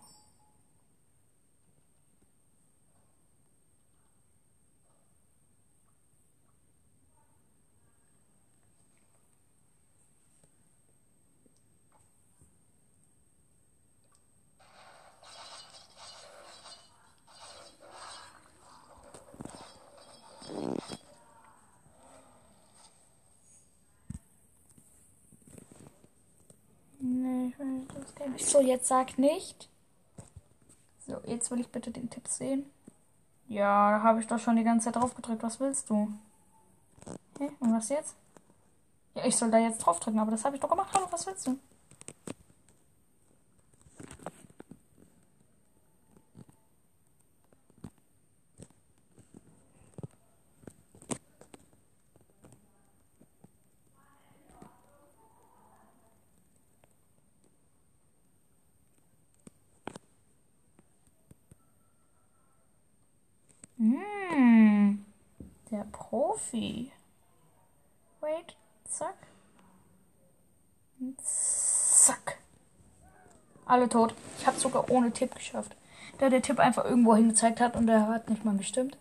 Nee, 27.09 27.49
ich 27.49 27.59
will 27.61 27.87
das 27.95 28.15
Game 28.17 28.26
nicht. 28.26 28.26
So, 28.39 28.61
jetzt 28.61 28.87
sag 28.89 29.19
nicht. 29.19 29.69
So, 31.07 31.21
jetzt 31.27 31.51
will 31.51 31.61
ich 31.61 31.69
bitte 31.69 31.91
den 31.91 32.11
Tipp 32.11 32.29
sehen. 32.29 32.67
Ja, 33.49 33.93
da 33.93 34.03
habe 34.03 34.21
ich 34.21 34.27
doch 34.27 34.39
schon 34.39 34.57
die 34.57 34.65
ganze 34.65 34.87
Zeit 34.87 34.97
drauf 34.97 35.15
gedrückt. 35.15 35.43
Was 35.43 35.61
willst 35.61 35.91
du? 35.91 36.09
Hä? 37.39 37.51
Und 37.61 37.73
was 37.75 37.89
jetzt? 37.89 38.15
Ja, 39.15 39.25
ich 39.27 39.37
soll 39.37 39.51
da 39.51 39.59
jetzt 39.59 39.79
drauf 39.79 40.01
drücken, 40.01 40.19
aber 40.21 40.31
das 40.31 40.45
habe 40.45 40.57
ich 40.57 40.63
doch 40.63 40.71
gemacht. 40.71 40.91
Hallo, 40.95 41.07
was 41.11 41.27
willst 41.27 41.47
du? 41.47 41.59
Hm, 63.79 65.05
der 65.71 65.85
Profi. 66.47 66.93
Wait, 68.21 68.57
zack. 68.89 69.15
Zack. 71.19 72.39
Alle 73.67 73.89
tot. 73.89 74.15
Ich 74.39 74.47
habe 74.47 74.59
sogar 74.59 74.91
ohne 74.91 75.11
Tipp 75.13 75.35
geschafft. 75.35 75.77
Da 76.19 76.31
der 76.31 76.43
Tipp 76.43 76.59
einfach 76.59 76.85
irgendwo 76.85 77.15
hingezeigt 77.17 77.61
hat 77.61 77.77
und 77.77 77.87
der 77.87 78.07
hat 78.09 78.31
nicht 78.31 78.45
mal 78.45 78.57
gestimmt. 78.57 78.97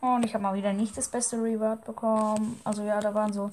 Und 0.00 0.24
ich 0.24 0.34
habe 0.34 0.42
mal 0.42 0.54
wieder 0.54 0.72
nicht 0.72 0.96
das 0.96 1.08
beste 1.08 1.36
Reward 1.36 1.84
bekommen. 1.84 2.60
Also 2.64 2.82
ja, 2.82 3.00
da 3.00 3.14
waren 3.14 3.32
so 3.32 3.50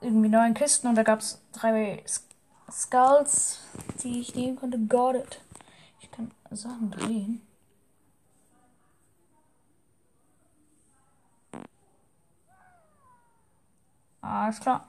irgendwie 0.00 0.28
neun 0.28 0.54
Kisten 0.54 0.88
und 0.88 0.94
da 0.94 1.02
gab 1.02 1.20
es 1.20 1.40
drei 1.52 2.02
Skulls, 2.70 3.60
die 4.02 4.20
ich 4.20 4.34
nehmen 4.34 4.56
konnte. 4.56 4.78
Got 4.78 5.16
it. 5.16 5.40
Ich 6.00 6.10
kann 6.10 6.30
Sachen 6.50 6.90
drehen. 6.90 7.45
Alles 14.26 14.60
klar. 14.60 14.84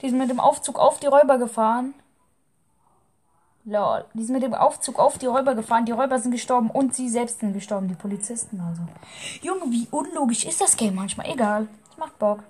Die 0.00 0.08
sind 0.08 0.18
mit 0.18 0.30
dem 0.30 0.40
Aufzug 0.40 0.78
auf 0.78 1.00
die 1.00 1.06
Räuber 1.06 1.38
gefahren. 1.38 1.94
Lol. 3.64 4.04
Die 4.14 4.24
sind 4.24 4.34
mit 4.34 4.42
dem 4.42 4.54
Aufzug 4.54 4.98
auf 4.98 5.18
die 5.18 5.26
Räuber 5.26 5.54
gefahren. 5.54 5.86
Die 5.86 5.92
Räuber 5.92 6.18
sind 6.18 6.32
gestorben 6.32 6.70
und 6.70 6.94
sie 6.94 7.08
selbst 7.08 7.40
sind 7.40 7.52
gestorben. 7.52 7.88
Die 7.88 7.94
Polizisten 7.94 8.60
also. 8.60 8.82
Junge, 9.40 9.70
wie 9.70 9.86
unlogisch 9.90 10.44
ist 10.44 10.60
das 10.60 10.76
Game 10.76 10.96
manchmal? 10.96 11.30
Egal. 11.30 11.68
Das 11.88 11.96
macht 11.96 12.18
Bock. 12.18 12.42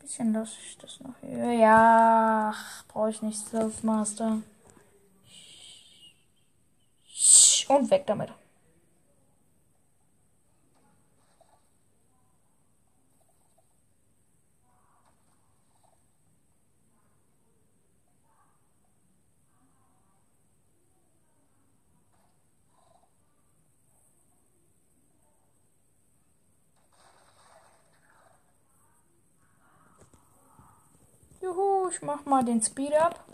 Bisschen 0.00 0.32
lasse 0.32 0.56
ich 0.64 0.76
das 0.78 1.00
noch 1.00 1.14
hier. 1.20 1.52
Ja, 1.52 2.52
brauche 2.88 3.10
ich 3.10 3.22
nicht. 3.22 3.38
Self-Master. 3.46 4.38
Und 7.68 7.90
weg 7.90 8.06
damit. 8.06 8.30
Juhu, 31.48 31.88
ich 31.88 32.02
mach 32.02 32.24
mal 32.26 32.44
den 32.44 32.62
Speed 32.62 32.92
up. 32.94 33.24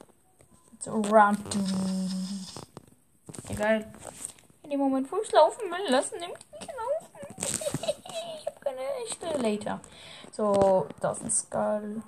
So 0.79 0.93
run. 0.93 1.37
Egal. 3.49 3.85
In 4.63 4.71
dem 4.71 4.81
Moment, 4.81 5.11
wo 5.11 5.17
ich 5.21 5.33
laufen 5.33 5.63
will, 5.63 5.91
lassen 5.91 6.21
mich 6.21 6.29
nicht 6.29 6.73
laufen. 6.73 7.35
ich 8.39 8.47
habe 8.47 8.61
keine 8.61 8.81
echte 9.05 9.39
Later. 9.39 9.81
So, 10.31 10.87
das 11.01 11.19
ist 11.19 11.25
ein 11.25 11.31
Skull. 11.31 12.03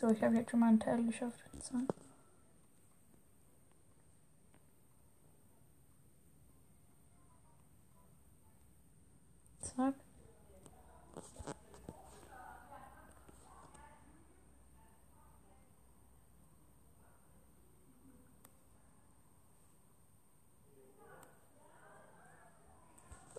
So, 0.00 0.08
ich 0.10 0.22
habe 0.22 0.36
jetzt 0.36 0.52
schon 0.52 0.60
mal 0.60 0.68
einen 0.68 0.78
Teil 0.78 1.02
geschafft. 1.02 1.40
Zack. 9.60 9.94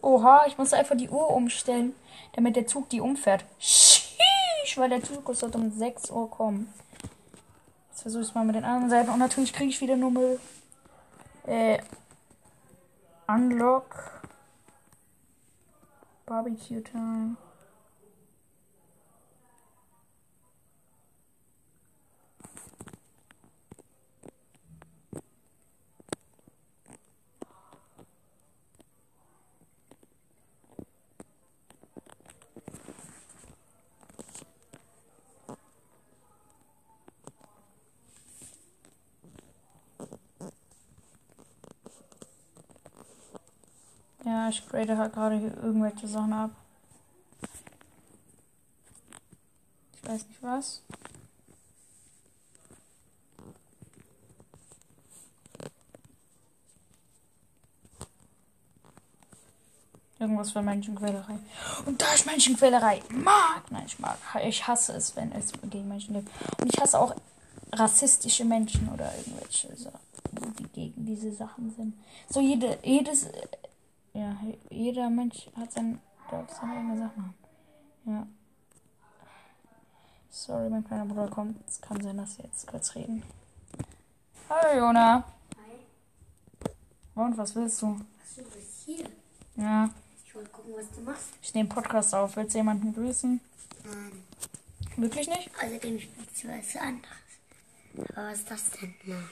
Oha, 0.02 0.46
ich 0.48 0.58
muss 0.58 0.74
einfach 0.74 0.98
die 0.98 1.08
Uhr 1.08 1.30
umstellen, 1.30 1.96
damit 2.34 2.58
der 2.58 2.68
Zug 2.68 2.90
die 2.90 3.00
umfährt. 3.00 3.46
Sheesh, 4.70 4.78
weil 4.78 4.90
der 4.90 5.04
Zug 5.04 5.34
sollte 5.36 5.58
um 5.58 5.72
6 5.72 6.12
Uhr 6.12 6.30
kommen. 6.30 6.72
Jetzt 7.90 8.02
versuche 8.02 8.22
ich 8.22 8.30
es 8.30 8.36
mal 8.36 8.46
mit 8.46 8.56
den 8.56 8.64
anderen 8.64 8.90
Seiten. 8.90 9.10
Und 9.10 9.20
natürlich 9.20 9.54
kriege 9.54 9.70
ich 9.70 9.82
wieder 9.82 9.98
nur 9.98 10.12
Müll. 10.12 10.40
Äh, 11.46 11.80
Unlock. 13.28 14.22
Barbecue 16.26 16.82
Time. 16.82 17.38
Ja, 44.26 44.39
ich 44.50 44.68
grade 44.68 44.98
halt 44.98 45.14
gerade 45.14 45.38
hier 45.38 45.56
irgendwelche 45.58 46.08
Sachen 46.08 46.34
ab. 46.34 46.52
Ich 49.94 50.10
weiß 50.10 50.28
nicht 50.28 50.44
was. 50.44 50.82
Irgendwas 60.20 60.52
für 60.52 60.62
Menschenquälerei. 60.62 61.40
Und 61.86 62.02
da 62.02 62.14
ist 62.14 62.26
Menschenquälerei. 62.26 63.02
Mag! 63.10 63.72
Nein, 63.72 63.86
ich 63.88 64.00
mag. 64.00 64.18
Ich 64.44 64.68
hasse 64.68 64.94
es, 64.94 65.16
wenn 65.16 65.32
es 65.32 65.54
gegen 65.70 65.88
Menschen 65.88 66.14
gibt. 66.14 66.30
Und 66.60 66.74
ich 66.74 66.82
hasse 66.82 67.00
auch 67.00 67.16
rassistische 67.72 68.44
Menschen 68.44 68.90
oder 68.90 69.16
irgendwelche 69.18 69.74
Sachen, 69.78 70.00
die 70.58 70.68
gegen 70.68 71.06
diese 71.06 71.32
Sachen 71.32 71.74
sind. 71.74 71.94
So 72.30 72.42
jede, 72.42 72.80
jedes 72.84 73.28
jeder 74.70 75.10
Mensch 75.10 75.50
hat 75.56 75.72
sein, 75.72 76.00
darf 76.30 76.50
seine 76.52 76.74
eigene 76.74 76.98
Sache 76.98 77.20
machen. 77.20 77.34
Ja. 78.06 78.28
Sorry, 80.30 80.70
mein 80.70 80.86
kleiner 80.86 81.06
Bruder 81.06 81.28
kommt. 81.28 81.58
Es 81.68 81.82
kann 81.82 82.02
sein, 82.02 82.18
dass 82.18 82.38
wir 82.38 82.46
jetzt 82.46 82.68
kurz 82.68 82.96
reden. 82.96 83.24
Hallo, 84.50 84.80
Jona. 84.80 85.24
Hi. 85.58 86.70
Und 87.16 87.38
was 87.38 87.56
willst 87.56 87.82
du? 87.82 87.88
Achso, 88.22 88.42
du 88.44 88.50
bist 88.52 88.84
hier. 88.86 89.10
Ja, 89.56 89.90
Ich 90.26 90.34
wollte 90.36 90.50
gucken, 90.50 90.74
was 90.76 90.90
du 90.92 91.02
machst. 91.02 91.30
ich 91.42 91.54
nehme 91.54 91.70
Podcast 91.70 92.14
auf. 92.16 92.36
Willst 92.36 92.54
du 92.54 92.60
jemanden 92.60 92.94
grüßen? 92.94 93.40
Nein. 93.84 94.24
Wirklich 94.98 95.28
nicht? 95.28 95.50
Außerdem 95.56 96.00
spielst 96.00 96.44
du 96.44 96.48
was 96.50 96.76
anderes. 96.76 98.10
Aber 98.16 98.28
was 98.28 98.40
ist 98.40 98.52
das 98.52 98.72
denn? 98.72 98.94
Nein. 99.06 99.30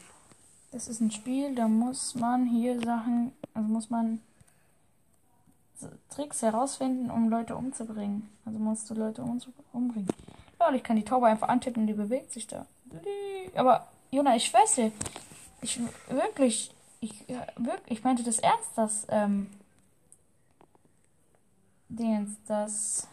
Das 0.72 0.88
ist 0.88 1.00
ein 1.00 1.12
Spiel, 1.12 1.56
da 1.56 1.68
muss 1.68 2.16
man 2.16 2.46
hier 2.46 2.80
Sachen, 2.82 3.32
also 3.54 3.68
muss 3.70 3.90
man 3.90 4.22
Tricks 6.10 6.42
herausfinden, 6.42 7.12
um 7.12 7.30
Leute 7.30 7.56
umzubringen. 7.56 8.30
Also 8.46 8.60
musst 8.60 8.90
du 8.90 8.94
Leute 8.94 9.22
um 9.22 9.42
umbringen. 9.74 10.10
Ja, 10.60 10.70
und 10.70 10.76
ich 10.76 10.84
kann 10.84 10.96
die 10.96 11.06
Taube 11.06 11.28
einfach 11.28 11.50
antippen 11.50 11.84
und 11.84 11.88
die 11.88 11.94
bewegt 11.94 12.32
sich 12.32 12.48
da. 12.48 12.66
Aber, 13.56 13.88
Jona, 14.12 14.36
ich 14.36 14.46
schwör's 14.46 14.76
dir, 14.76 14.92
ich 15.62 15.80
wirklich, 16.10 16.72
ich 17.00 17.28
wirklich, 17.28 17.98
ich 17.98 18.04
meinte 18.04 18.24
das 18.24 18.40
ernst, 18.40 18.72
dass, 18.76 19.06
ähm, 19.10 19.48
Dingens, 21.90 22.36
dass 22.48 23.08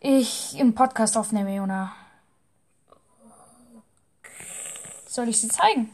ich 0.00 0.56
im 0.58 0.74
Podcast 0.74 1.16
aufnehme, 1.16 1.54
Jona. 1.56 1.92
Soll 5.06 5.28
ich 5.28 5.40
sie 5.40 5.48
zeigen? 5.48 5.90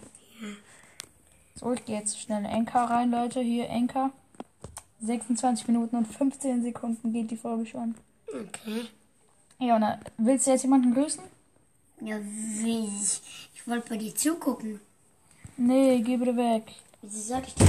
So, 1.55 1.73
ich 1.73 1.85
gehe 1.85 1.99
jetzt 1.99 2.19
schnell 2.19 2.41
in 2.41 2.47
Enka 2.47 2.85
rein, 2.85 3.11
Leute. 3.11 3.41
Hier, 3.41 3.69
Enka. 3.69 4.11
26 5.03 5.67
Minuten 5.69 5.97
und 5.97 6.07
15 6.07 6.63
Sekunden 6.63 7.13
geht 7.13 7.31
die 7.31 7.37
Folge 7.37 7.67
schon. 7.67 7.95
Okay. 8.29 8.87
Ja, 9.59 9.77
und 9.77 9.83
dann, 9.83 10.01
willst 10.19 10.47
du 10.47 10.51
jetzt 10.51 10.63
jemanden 10.63 10.95
grüßen? 10.95 11.23
Ja, 12.01 12.17
wie? 12.21 12.87
Ich, 12.87 13.51
ich 13.55 13.67
wollte 13.67 13.89
bei 13.91 13.97
dir 13.97 14.15
zugucken. 14.15 14.81
Nee, 15.57 16.01
geh 16.01 16.17
bitte 16.17 16.37
weg. 16.37 16.73
Wieso 17.03 17.21
soll 17.21 17.43
ich 17.47 17.55
das? 17.55 17.69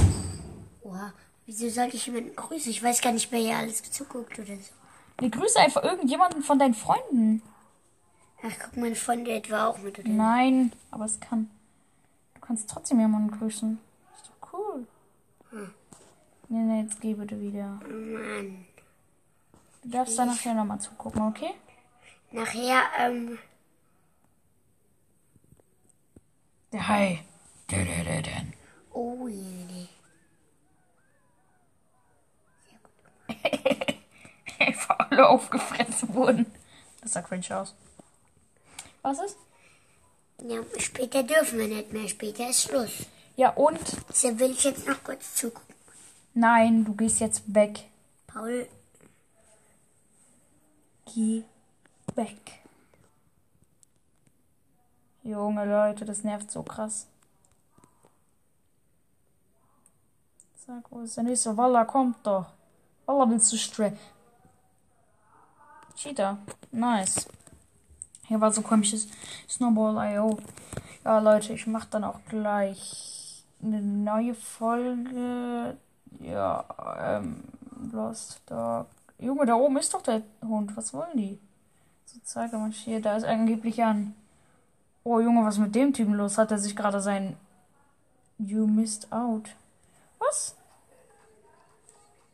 Oha. 0.82 1.12
Wieso 1.44 1.68
sollte 1.68 1.96
ich 1.96 2.06
jemanden 2.06 2.34
grüßen? 2.34 2.70
Ich 2.70 2.82
weiß 2.82 3.00
gar 3.00 3.12
nicht, 3.12 3.30
wer 3.32 3.40
hier 3.40 3.56
alles 3.56 3.82
zuguckt 3.90 4.38
oder 4.38 4.56
so. 4.56 4.72
Nee, 5.20 5.28
grüße 5.28 5.58
einfach 5.58 5.82
irgendjemanden 5.82 6.42
von 6.42 6.58
deinen 6.58 6.74
Freunden. 6.74 7.42
Ach, 8.42 8.52
guck, 8.58 8.76
meine 8.76 8.94
Freunde 8.94 9.32
etwa 9.32 9.66
auch 9.66 9.78
mit, 9.78 9.98
oder? 9.98 10.08
Nein, 10.08 10.72
aber 10.90 11.04
es 11.04 11.20
kann. 11.20 11.50
Du 12.34 12.40
kannst 12.40 12.70
trotzdem 12.70 13.00
jemanden 13.00 13.30
grüßen. 13.30 13.78
Nee, 16.52 16.64
nee, 16.64 16.82
jetzt 16.82 17.00
geh 17.00 17.14
bitte 17.14 17.40
wieder. 17.40 17.80
Mann. 17.88 18.66
Du 19.82 19.88
darfst 19.88 20.18
da 20.18 20.26
nachher 20.26 20.52
nochmal 20.52 20.78
zugucken, 20.80 21.22
okay? 21.22 21.54
Nachher, 22.30 22.82
ähm, 22.98 23.38
Der 26.70 26.88
Hai. 26.88 27.24
oh 28.90 29.28
je. 29.28 29.86
Einfach 34.58 34.98
alle 35.10 35.26
aufgefressen 35.26 36.12
wurden. 36.12 36.52
Das 37.00 37.14
sah 37.14 37.22
cringe 37.22 37.46
aus. 37.56 37.74
Was 39.00 39.20
ist? 39.20 39.38
Ja, 40.46 40.60
später 40.76 41.22
dürfen 41.22 41.58
wir 41.58 41.68
nicht 41.68 41.94
mehr. 41.94 42.08
Später 42.08 42.50
ist 42.50 42.64
Schluss. 42.64 43.06
Ja, 43.36 43.48
und? 43.50 43.80
Deshalb 44.10 44.38
will 44.38 44.50
ich 44.50 44.64
jetzt 44.64 44.86
noch 44.86 45.02
kurz 45.02 45.34
zugucken. 45.36 45.71
Nein, 46.34 46.84
du 46.84 46.94
gehst 46.94 47.20
jetzt 47.20 47.54
weg. 47.54 47.88
Paul, 48.26 48.66
Geh 51.14 51.44
weg. 52.14 52.62
Junge 55.22 55.64
Leute, 55.64 56.04
das 56.04 56.24
nervt 56.24 56.50
so 56.50 56.62
krass. 56.62 57.06
Sag, 60.66 60.90
wo 60.90 61.00
ist 61.00 61.16
der 61.16 61.24
nächste? 61.24 61.56
Walla, 61.56 61.84
kommt 61.84 62.26
doch. 62.26 62.46
Walla, 63.06 63.28
willst 63.28 63.52
du 63.52 63.56
stre... 63.56 63.96
Cheetah. 65.96 66.38
Nice. 66.70 67.28
Hier 68.26 68.40
war 68.40 68.50
so 68.50 68.62
komisches 68.62 69.08
Snowball.io. 69.48 70.38
Ja, 71.04 71.18
Leute, 71.18 71.52
ich 71.52 71.66
mach 71.66 71.84
dann 71.84 72.04
auch 72.04 72.20
gleich 72.28 73.44
eine 73.62 73.82
neue 73.82 74.34
Folge. 74.34 75.76
Ja, 76.20 76.64
ähm, 77.00 77.42
Lost 77.92 78.40
Dog. 78.46 78.86
Junge, 79.18 79.46
da 79.46 79.54
oben 79.54 79.76
ist 79.76 79.94
doch 79.94 80.02
der 80.02 80.22
Hund. 80.42 80.76
Was 80.76 80.92
wollen 80.92 81.16
die? 81.16 81.38
So, 82.06 82.18
zeige 82.24 82.56
mal 82.58 82.70
hier. 82.70 83.00
Da 83.00 83.16
ist 83.16 83.24
angeblich 83.24 83.82
ein. 83.82 84.14
Oh, 85.04 85.20
Junge, 85.20 85.44
was 85.44 85.54
ist 85.54 85.60
mit 85.60 85.74
dem 85.74 85.92
Typen 85.92 86.14
los? 86.14 86.38
Hat 86.38 86.50
er 86.50 86.58
sich 86.58 86.76
gerade 86.76 87.00
sein. 87.00 87.36
You 88.38 88.66
missed 88.66 89.12
out. 89.12 89.50
Was? 90.18 90.54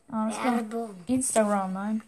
Klar. 0.07 0.31
Werbung. 0.43 0.95
Instagram, 1.05 1.73
nein. 1.73 2.01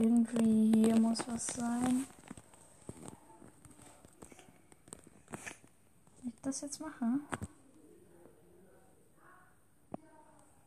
Irgendwie 0.00 0.72
hier 0.86 0.98
muss 0.98 1.28
was 1.28 1.46
sein. 1.48 2.06
Wenn 6.22 6.30
ich 6.32 6.40
das 6.40 6.62
jetzt 6.62 6.80
mache. 6.80 7.20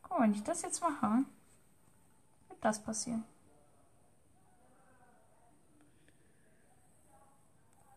Guck 0.03 0.11
mal, 0.11 0.21
wenn 0.25 0.33
ich 0.35 0.43
das 0.43 0.61
jetzt 0.61 0.79
mache, 0.81 1.25
wird 2.49 2.63
das 2.63 2.83
passieren. 2.83 3.23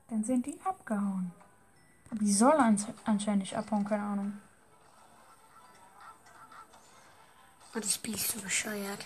Dann 0.09 0.25
sind 0.25 0.47
die 0.47 0.59
abgehauen. 0.65 1.33
Aber 2.11 2.21
die 2.21 2.33
soll 2.33 2.53
ans- 2.55 2.87
anscheinend 3.05 3.41
nicht 3.41 3.57
abhauen, 3.59 3.85
keine 3.85 4.05
Ahnung. 4.05 4.41
Und 7.75 7.85
das 7.85 7.95
Spiel 7.95 8.15
ist 8.15 8.29
so 8.33 8.41
bescheuert. 8.41 9.05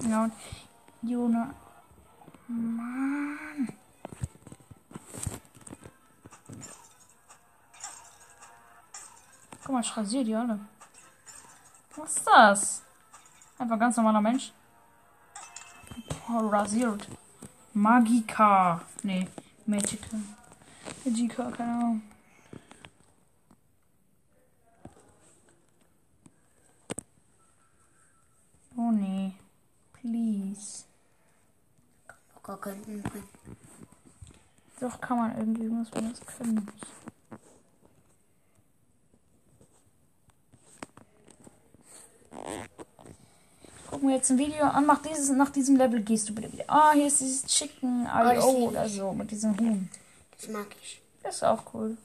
Ja, 0.00 0.24
und 0.24 0.32
Jona. 1.02 1.54
Mann. 2.48 3.68
Guck 9.62 9.72
mal, 9.72 9.80
ich 9.80 9.96
rasiere 9.96 10.24
die 10.24 10.34
alle. 10.34 10.60
Was 11.96 12.16
ist 12.16 12.26
das? 12.26 12.82
Einfach 13.58 13.78
ganz 13.78 13.96
normaler 13.96 14.20
Mensch. 14.20 14.52
Oh, 16.28 16.46
rasiert. 16.48 17.08
Magika. 17.72 18.80
Nee, 19.02 19.28
Magica. 19.64 20.16
Magica, 21.04 21.50
keine 21.50 21.72
Ahnung. 21.72 22.02
Oh 28.76 28.90
nee. 28.90 29.34
Please. 30.06 30.84
Gar 32.44 32.60
könnten 32.60 33.02
bringen. 33.02 33.28
Doch 34.78 35.00
kann 35.00 35.18
man 35.18 35.36
irgendwie, 35.36 35.66
muss 35.66 35.90
man 35.92 36.10
das 36.10 36.20
können. 36.38 36.68
Gucken 43.90 44.08
wir 44.08 44.14
jetzt 44.14 44.30
ein 44.30 44.38
Video 44.38 44.64
an, 44.66 44.86
mach 44.86 45.02
dieses, 45.02 45.30
nach 45.30 45.50
diesem 45.50 45.74
Level 45.76 46.00
gehst 46.02 46.28
du 46.28 46.34
bitte 46.34 46.52
wieder. 46.52 46.64
Ah, 46.68 46.92
hier 46.92 47.08
ist 47.08 47.20
dieses 47.20 47.44
Chicken 47.46 48.06
IO 48.06 48.40
seh 48.40 48.62
oder 48.68 48.88
so 48.88 49.12
mit 49.12 49.32
diesem 49.32 49.58
Huhn. 49.58 49.88
Das 50.36 50.48
mag 50.50 50.68
ich. 50.82 51.02
Das 51.24 51.36
ist 51.36 51.42
auch 51.42 51.74
cool. 51.74 51.96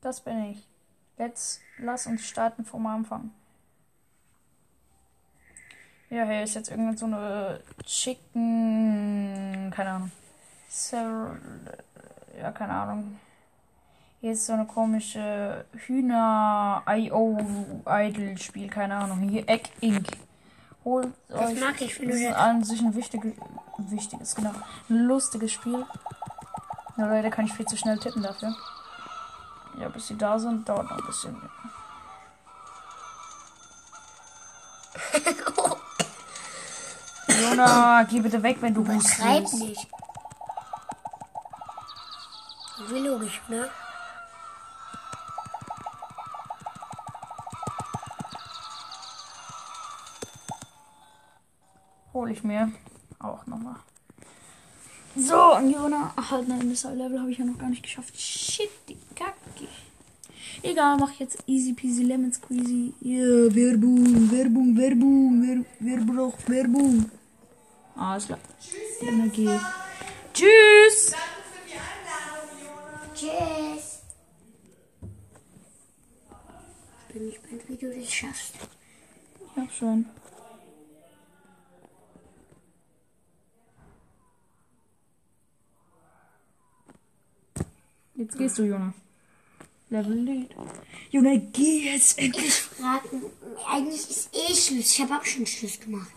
Das 0.00 0.20
bin 0.20 0.44
ich. 0.44 0.66
Jetzt 1.18 1.60
lass 1.78 2.06
uns 2.06 2.24
starten 2.26 2.64
vom 2.64 2.86
Anfang. 2.86 3.30
Ja, 6.08 6.24
hier 6.24 6.42
ist 6.42 6.54
jetzt 6.54 6.70
irgendeine 6.70 6.96
so 6.98 7.06
eine 7.06 7.60
Chicken. 7.84 9.70
Keine 9.74 9.90
Ahnung. 9.90 10.10
Cer 10.68 11.36
ja, 12.40 12.50
keine 12.52 12.72
Ahnung. 12.72 13.18
Hier 14.20 14.32
ist 14.32 14.46
so 14.46 14.52
eine 14.54 14.66
komische 14.66 15.64
Hühner-IO-Idol-Spiel, 15.86 18.68
keine 18.68 18.96
Ahnung. 18.96 19.20
Hier 19.20 19.48
Egg 19.48 19.70
Inc. 19.80 20.06
Holt 20.84 21.08
Das 21.28 21.50
euch. 21.52 21.60
mag 21.60 21.80
ich, 21.80 21.98
wenn 22.00 22.08
Das 22.08 22.16
du 22.18 22.24
ist 22.24 22.30
das. 22.30 22.38
an 22.38 22.64
sich 22.64 22.80
ein 22.80 22.94
wichtiges, 22.94 23.32
wichtiges, 23.78 24.34
genau. 24.34 24.52
Ein 24.88 24.96
lustiges 25.06 25.52
Spiel. 25.52 25.84
Ja, 26.96 27.06
leider 27.06 27.30
kann 27.30 27.44
ich 27.46 27.52
viel 27.52 27.66
zu 27.66 27.76
schnell 27.76 27.98
tippen 27.98 28.22
dafür. 28.22 28.54
Ja, 29.78 29.88
bis 29.88 30.08
sie 30.08 30.16
da 30.16 30.38
sind, 30.38 30.68
dauert 30.68 30.90
noch 30.90 30.98
ein 30.98 31.06
bisschen. 31.06 31.40
Jona, 37.40 38.02
geh 38.04 38.20
bitte 38.20 38.42
weg, 38.42 38.58
wenn 38.60 38.74
du 38.74 38.86
hustest. 38.86 39.54
nicht. 39.54 39.86
Wie 42.88 42.98
logisch, 42.98 43.40
ne? 43.48 43.70
Hol 52.12 52.30
ich 52.30 52.42
mir 52.42 52.72
auch 53.18 53.46
nochmal. 53.46 53.76
So, 55.16 55.56
und 55.56 55.70
Jona. 55.70 56.12
Ach, 56.16 56.30
halt, 56.30 56.48
nein, 56.48 56.70
das 56.70 56.84
Level 56.84 57.20
habe 57.20 57.30
ich 57.30 57.38
ja 57.38 57.44
noch 57.44 57.58
gar 57.58 57.68
nicht 57.68 57.82
geschafft. 57.82 58.18
Shit, 58.18 58.70
die 58.88 58.98
Kacke. 59.14 59.29
Egal, 60.62 60.98
mach 60.98 61.12
jetzt 61.18 61.38
easy 61.46 61.72
peasy 61.72 62.02
lemon 62.02 62.32
squeezy. 62.32 62.92
Ja, 63.00 63.54
Werbung, 63.54 64.30
Werbung, 64.30 64.76
Werbung. 64.76 65.42
Wer, 65.42 65.64
wer 65.80 66.04
braucht 66.04 66.48
Werbung? 66.50 67.10
Alles 67.96 68.26
klar. 68.26 68.38
Energie. 69.00 69.58
Tschüss. 70.34 71.14
Tschüss. 73.14 74.02
Bin 77.12 77.30
gespannt, 77.30 77.62
wie 77.68 77.76
du 77.76 77.94
das 77.94 78.12
schaffst. 78.12 78.54
Ich 79.40 79.62
hab 79.62 79.72
schon. 79.72 80.06
Jetzt 88.14 88.36
gehst 88.36 88.58
du, 88.58 88.64
Jona. 88.64 88.92
Level 89.90 90.14
Lead. 90.14 90.50
Jona, 91.10 91.36
geh 91.52 91.90
jetzt 91.92 92.18
endlich. 92.18 92.46
Ich 92.46 92.54
frage, 92.54 93.08
eigentlich 93.68 94.08
ist 94.08 94.30
eh 94.34 94.54
Schluss. 94.54 94.92
Ich 94.92 95.00
habe 95.00 95.16
auch 95.16 95.24
schon 95.24 95.46
Schluss 95.46 95.78
gemacht. 95.80 96.10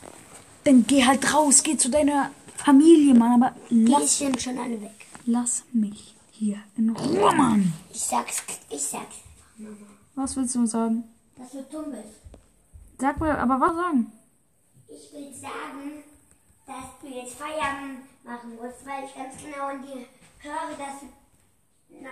Dann 0.63 0.85
geh 0.87 1.03
halt 1.03 1.33
raus, 1.33 1.63
geh 1.63 1.75
zu 1.75 1.89
deiner 1.89 2.31
Familie, 2.57 3.13
Mann. 3.15 3.41
Aber 3.43 3.55
Die 3.69 3.85
lass, 3.85 4.19
sind 4.19 4.41
schon 4.41 4.57
alle 4.57 4.79
weg. 4.81 4.91
lass 5.25 5.63
mich 5.73 6.15
hier 6.31 6.59
in 6.77 6.91
Ruhe, 6.91 7.35
Mann. 7.35 7.73
Ich 7.91 8.01
sag's, 8.01 8.43
ich 8.69 8.81
sag's. 8.81 9.15
Was 10.15 10.35
willst 10.35 10.55
du 10.55 10.65
sagen? 10.65 11.03
Dass 11.35 11.51
du 11.51 11.63
dumm 11.63 11.91
bist. 11.91 12.19
Sag 12.99 13.19
mir, 13.19 13.37
aber 13.37 13.59
was 13.59 13.75
sagen? 13.75 14.11
Ich 14.87 15.11
will 15.11 15.33
sagen, 15.33 16.03
dass 16.67 16.85
du 17.01 17.07
jetzt 17.07 17.33
Feierabend 17.33 18.01
machen 18.23 18.51
musst, 18.55 18.85
weil 18.85 19.03
ich 19.05 19.15
ganz 19.15 19.33
genau 19.43 19.65
an 19.67 19.81
dir 19.81 20.05
höre, 20.39 20.77
dass 20.77 20.99
du 21.01 22.03
nach, 22.03 22.11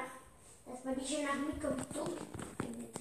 dass 0.72 0.86
man 0.86 0.96
dich 0.96 1.08
hier 1.08 1.26
nach 1.26 1.36
mitkommt. 1.46 1.86
Dumm. 1.94 2.14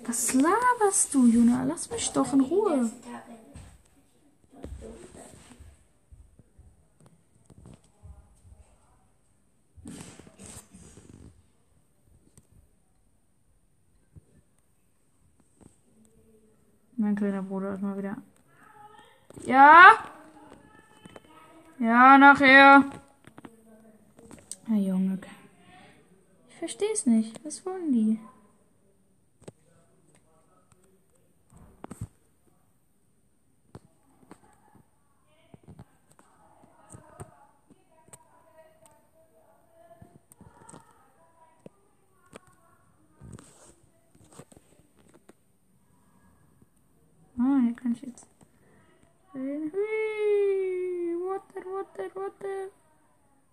Was 0.06 0.34
laberst 0.34 1.14
du, 1.14 1.26
Jona? 1.26 1.64
Lass 1.64 1.88
mich 1.90 2.10
doch 2.10 2.32
in 2.32 2.40
Ruhe. 2.40 2.90
Mein 16.96 17.14
kleiner 17.14 17.42
Bruder 17.42 17.74
ist 17.74 17.82
mal 17.82 17.96
wieder. 17.96 18.16
Ja? 19.46 20.04
Ja, 21.78 22.18
nachher. 22.18 22.84
Ja, 24.68 24.74
Junge. 24.74 25.18
Ich 26.60 26.68
versteh's 26.68 27.06
nicht. 27.06 27.42
Was 27.42 27.64
wollen 27.64 27.90
die? 27.90 28.18
Ah, 47.38 47.58
hier 47.62 47.74
kann 47.74 47.92
ich 47.92 48.02
jetzt. 48.02 48.26
the, 51.54 51.60
what 51.64 51.86
the, 51.96 52.10
what 52.14 52.32
the. 52.38 52.70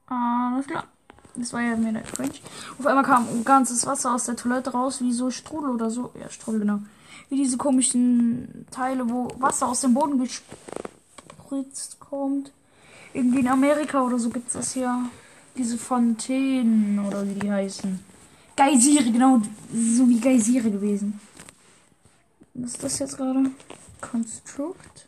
Alles 0.08 0.68
klar. 0.68 0.97
Das 1.40 1.54
war 1.54 1.62
ja 1.62 1.76
mir 1.76 1.94
der 1.94 2.02
Cringe. 2.02 2.34
Auf 2.80 2.86
einmal 2.88 3.04
kam 3.04 3.46
ganzes 3.46 3.86
Wasser 3.86 4.16
aus 4.16 4.26
der 4.26 4.36
Toilette 4.36 4.72
raus, 4.72 5.02
wie 5.02 5.14
so 5.14 5.30
Strudel 5.30 5.70
oder 5.70 5.92
so. 5.92 6.12
Ja, 6.20 6.30
Strudel, 6.30 6.62
genau. 6.62 6.80
Wie 7.30 7.38
diese 7.38 7.58
komischen 7.58 8.66
Teile, 8.72 9.08
wo 9.10 9.28
Wasser 9.38 9.68
aus 9.68 9.82
dem 9.82 9.94
Boden 9.94 10.20
gespritzt 10.20 12.00
kommt. 12.00 12.52
Irgendwie 13.14 13.42
in 13.42 13.48
Amerika 13.48 14.02
oder 14.02 14.18
so 14.18 14.30
gibt's 14.30 14.54
das 14.54 14.74
ja. 14.76 15.04
Diese 15.56 15.78
Fontänen 15.78 17.00
oder 17.00 17.28
wie 17.28 17.36
die 17.36 17.52
heißen. 17.52 18.00
Geysire, 18.56 19.12
genau. 19.12 19.42
So 19.72 20.10
wie 20.10 20.20
Geysire 20.20 20.72
gewesen. 20.72 21.20
Was 22.56 22.74
ist 22.74 22.84
das 22.84 23.00
jetzt 23.00 23.18
gerade? 23.18 23.52
Construct? 24.02 25.08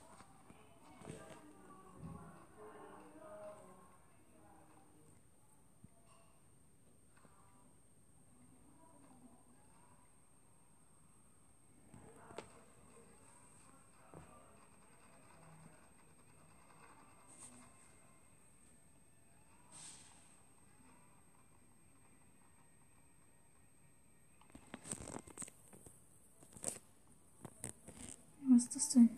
Was 28.52 28.64
ist 28.64 28.76
das 28.76 28.90
denn? 28.90 29.10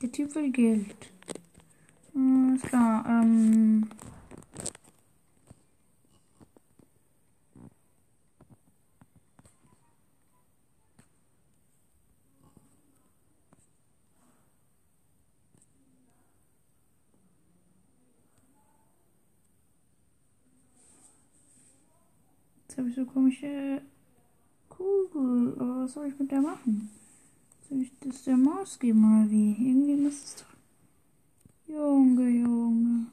Der 0.00 0.12
Typ 0.12 0.32
will 0.36 0.52
Geld. 0.52 1.10
Hm, 2.12 2.54
ist 2.54 2.66
klar. 2.66 3.04
Ähm. 3.06 3.88
Jetzt 22.68 22.78
habe 22.78 22.88
ich 22.88 22.94
so 22.94 23.04
komische 23.04 23.82
Kugel. 24.68 25.54
Aber 25.58 25.82
was 25.82 25.92
soll 25.94 26.06
ich 26.06 26.18
mit 26.20 26.30
der 26.30 26.40
machen? 26.40 26.88
Ich 27.70 27.92
das 28.00 28.24
der 28.24 28.36
Maus 28.36 28.78
geben 28.78 29.04
oder 29.22 29.30
wie? 29.30 29.52
Irgendwie 29.52 29.96
muss 29.96 30.24
es 30.24 30.36
doch. 30.36 30.46
Junge, 31.66 32.28
Junge. 32.28 33.06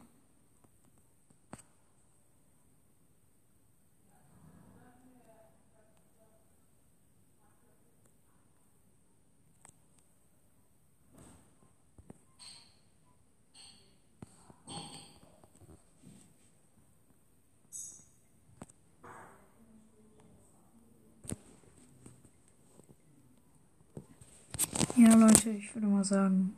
Ja, 24.97 25.13
Leute, 25.13 25.34
ich 25.51 25.73
würde 25.75 25.87
mal 25.87 26.03
sagen, 26.03 26.55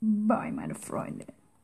bye, 0.00 0.52
meine 0.52 0.74
Freunde. 0.74 1.26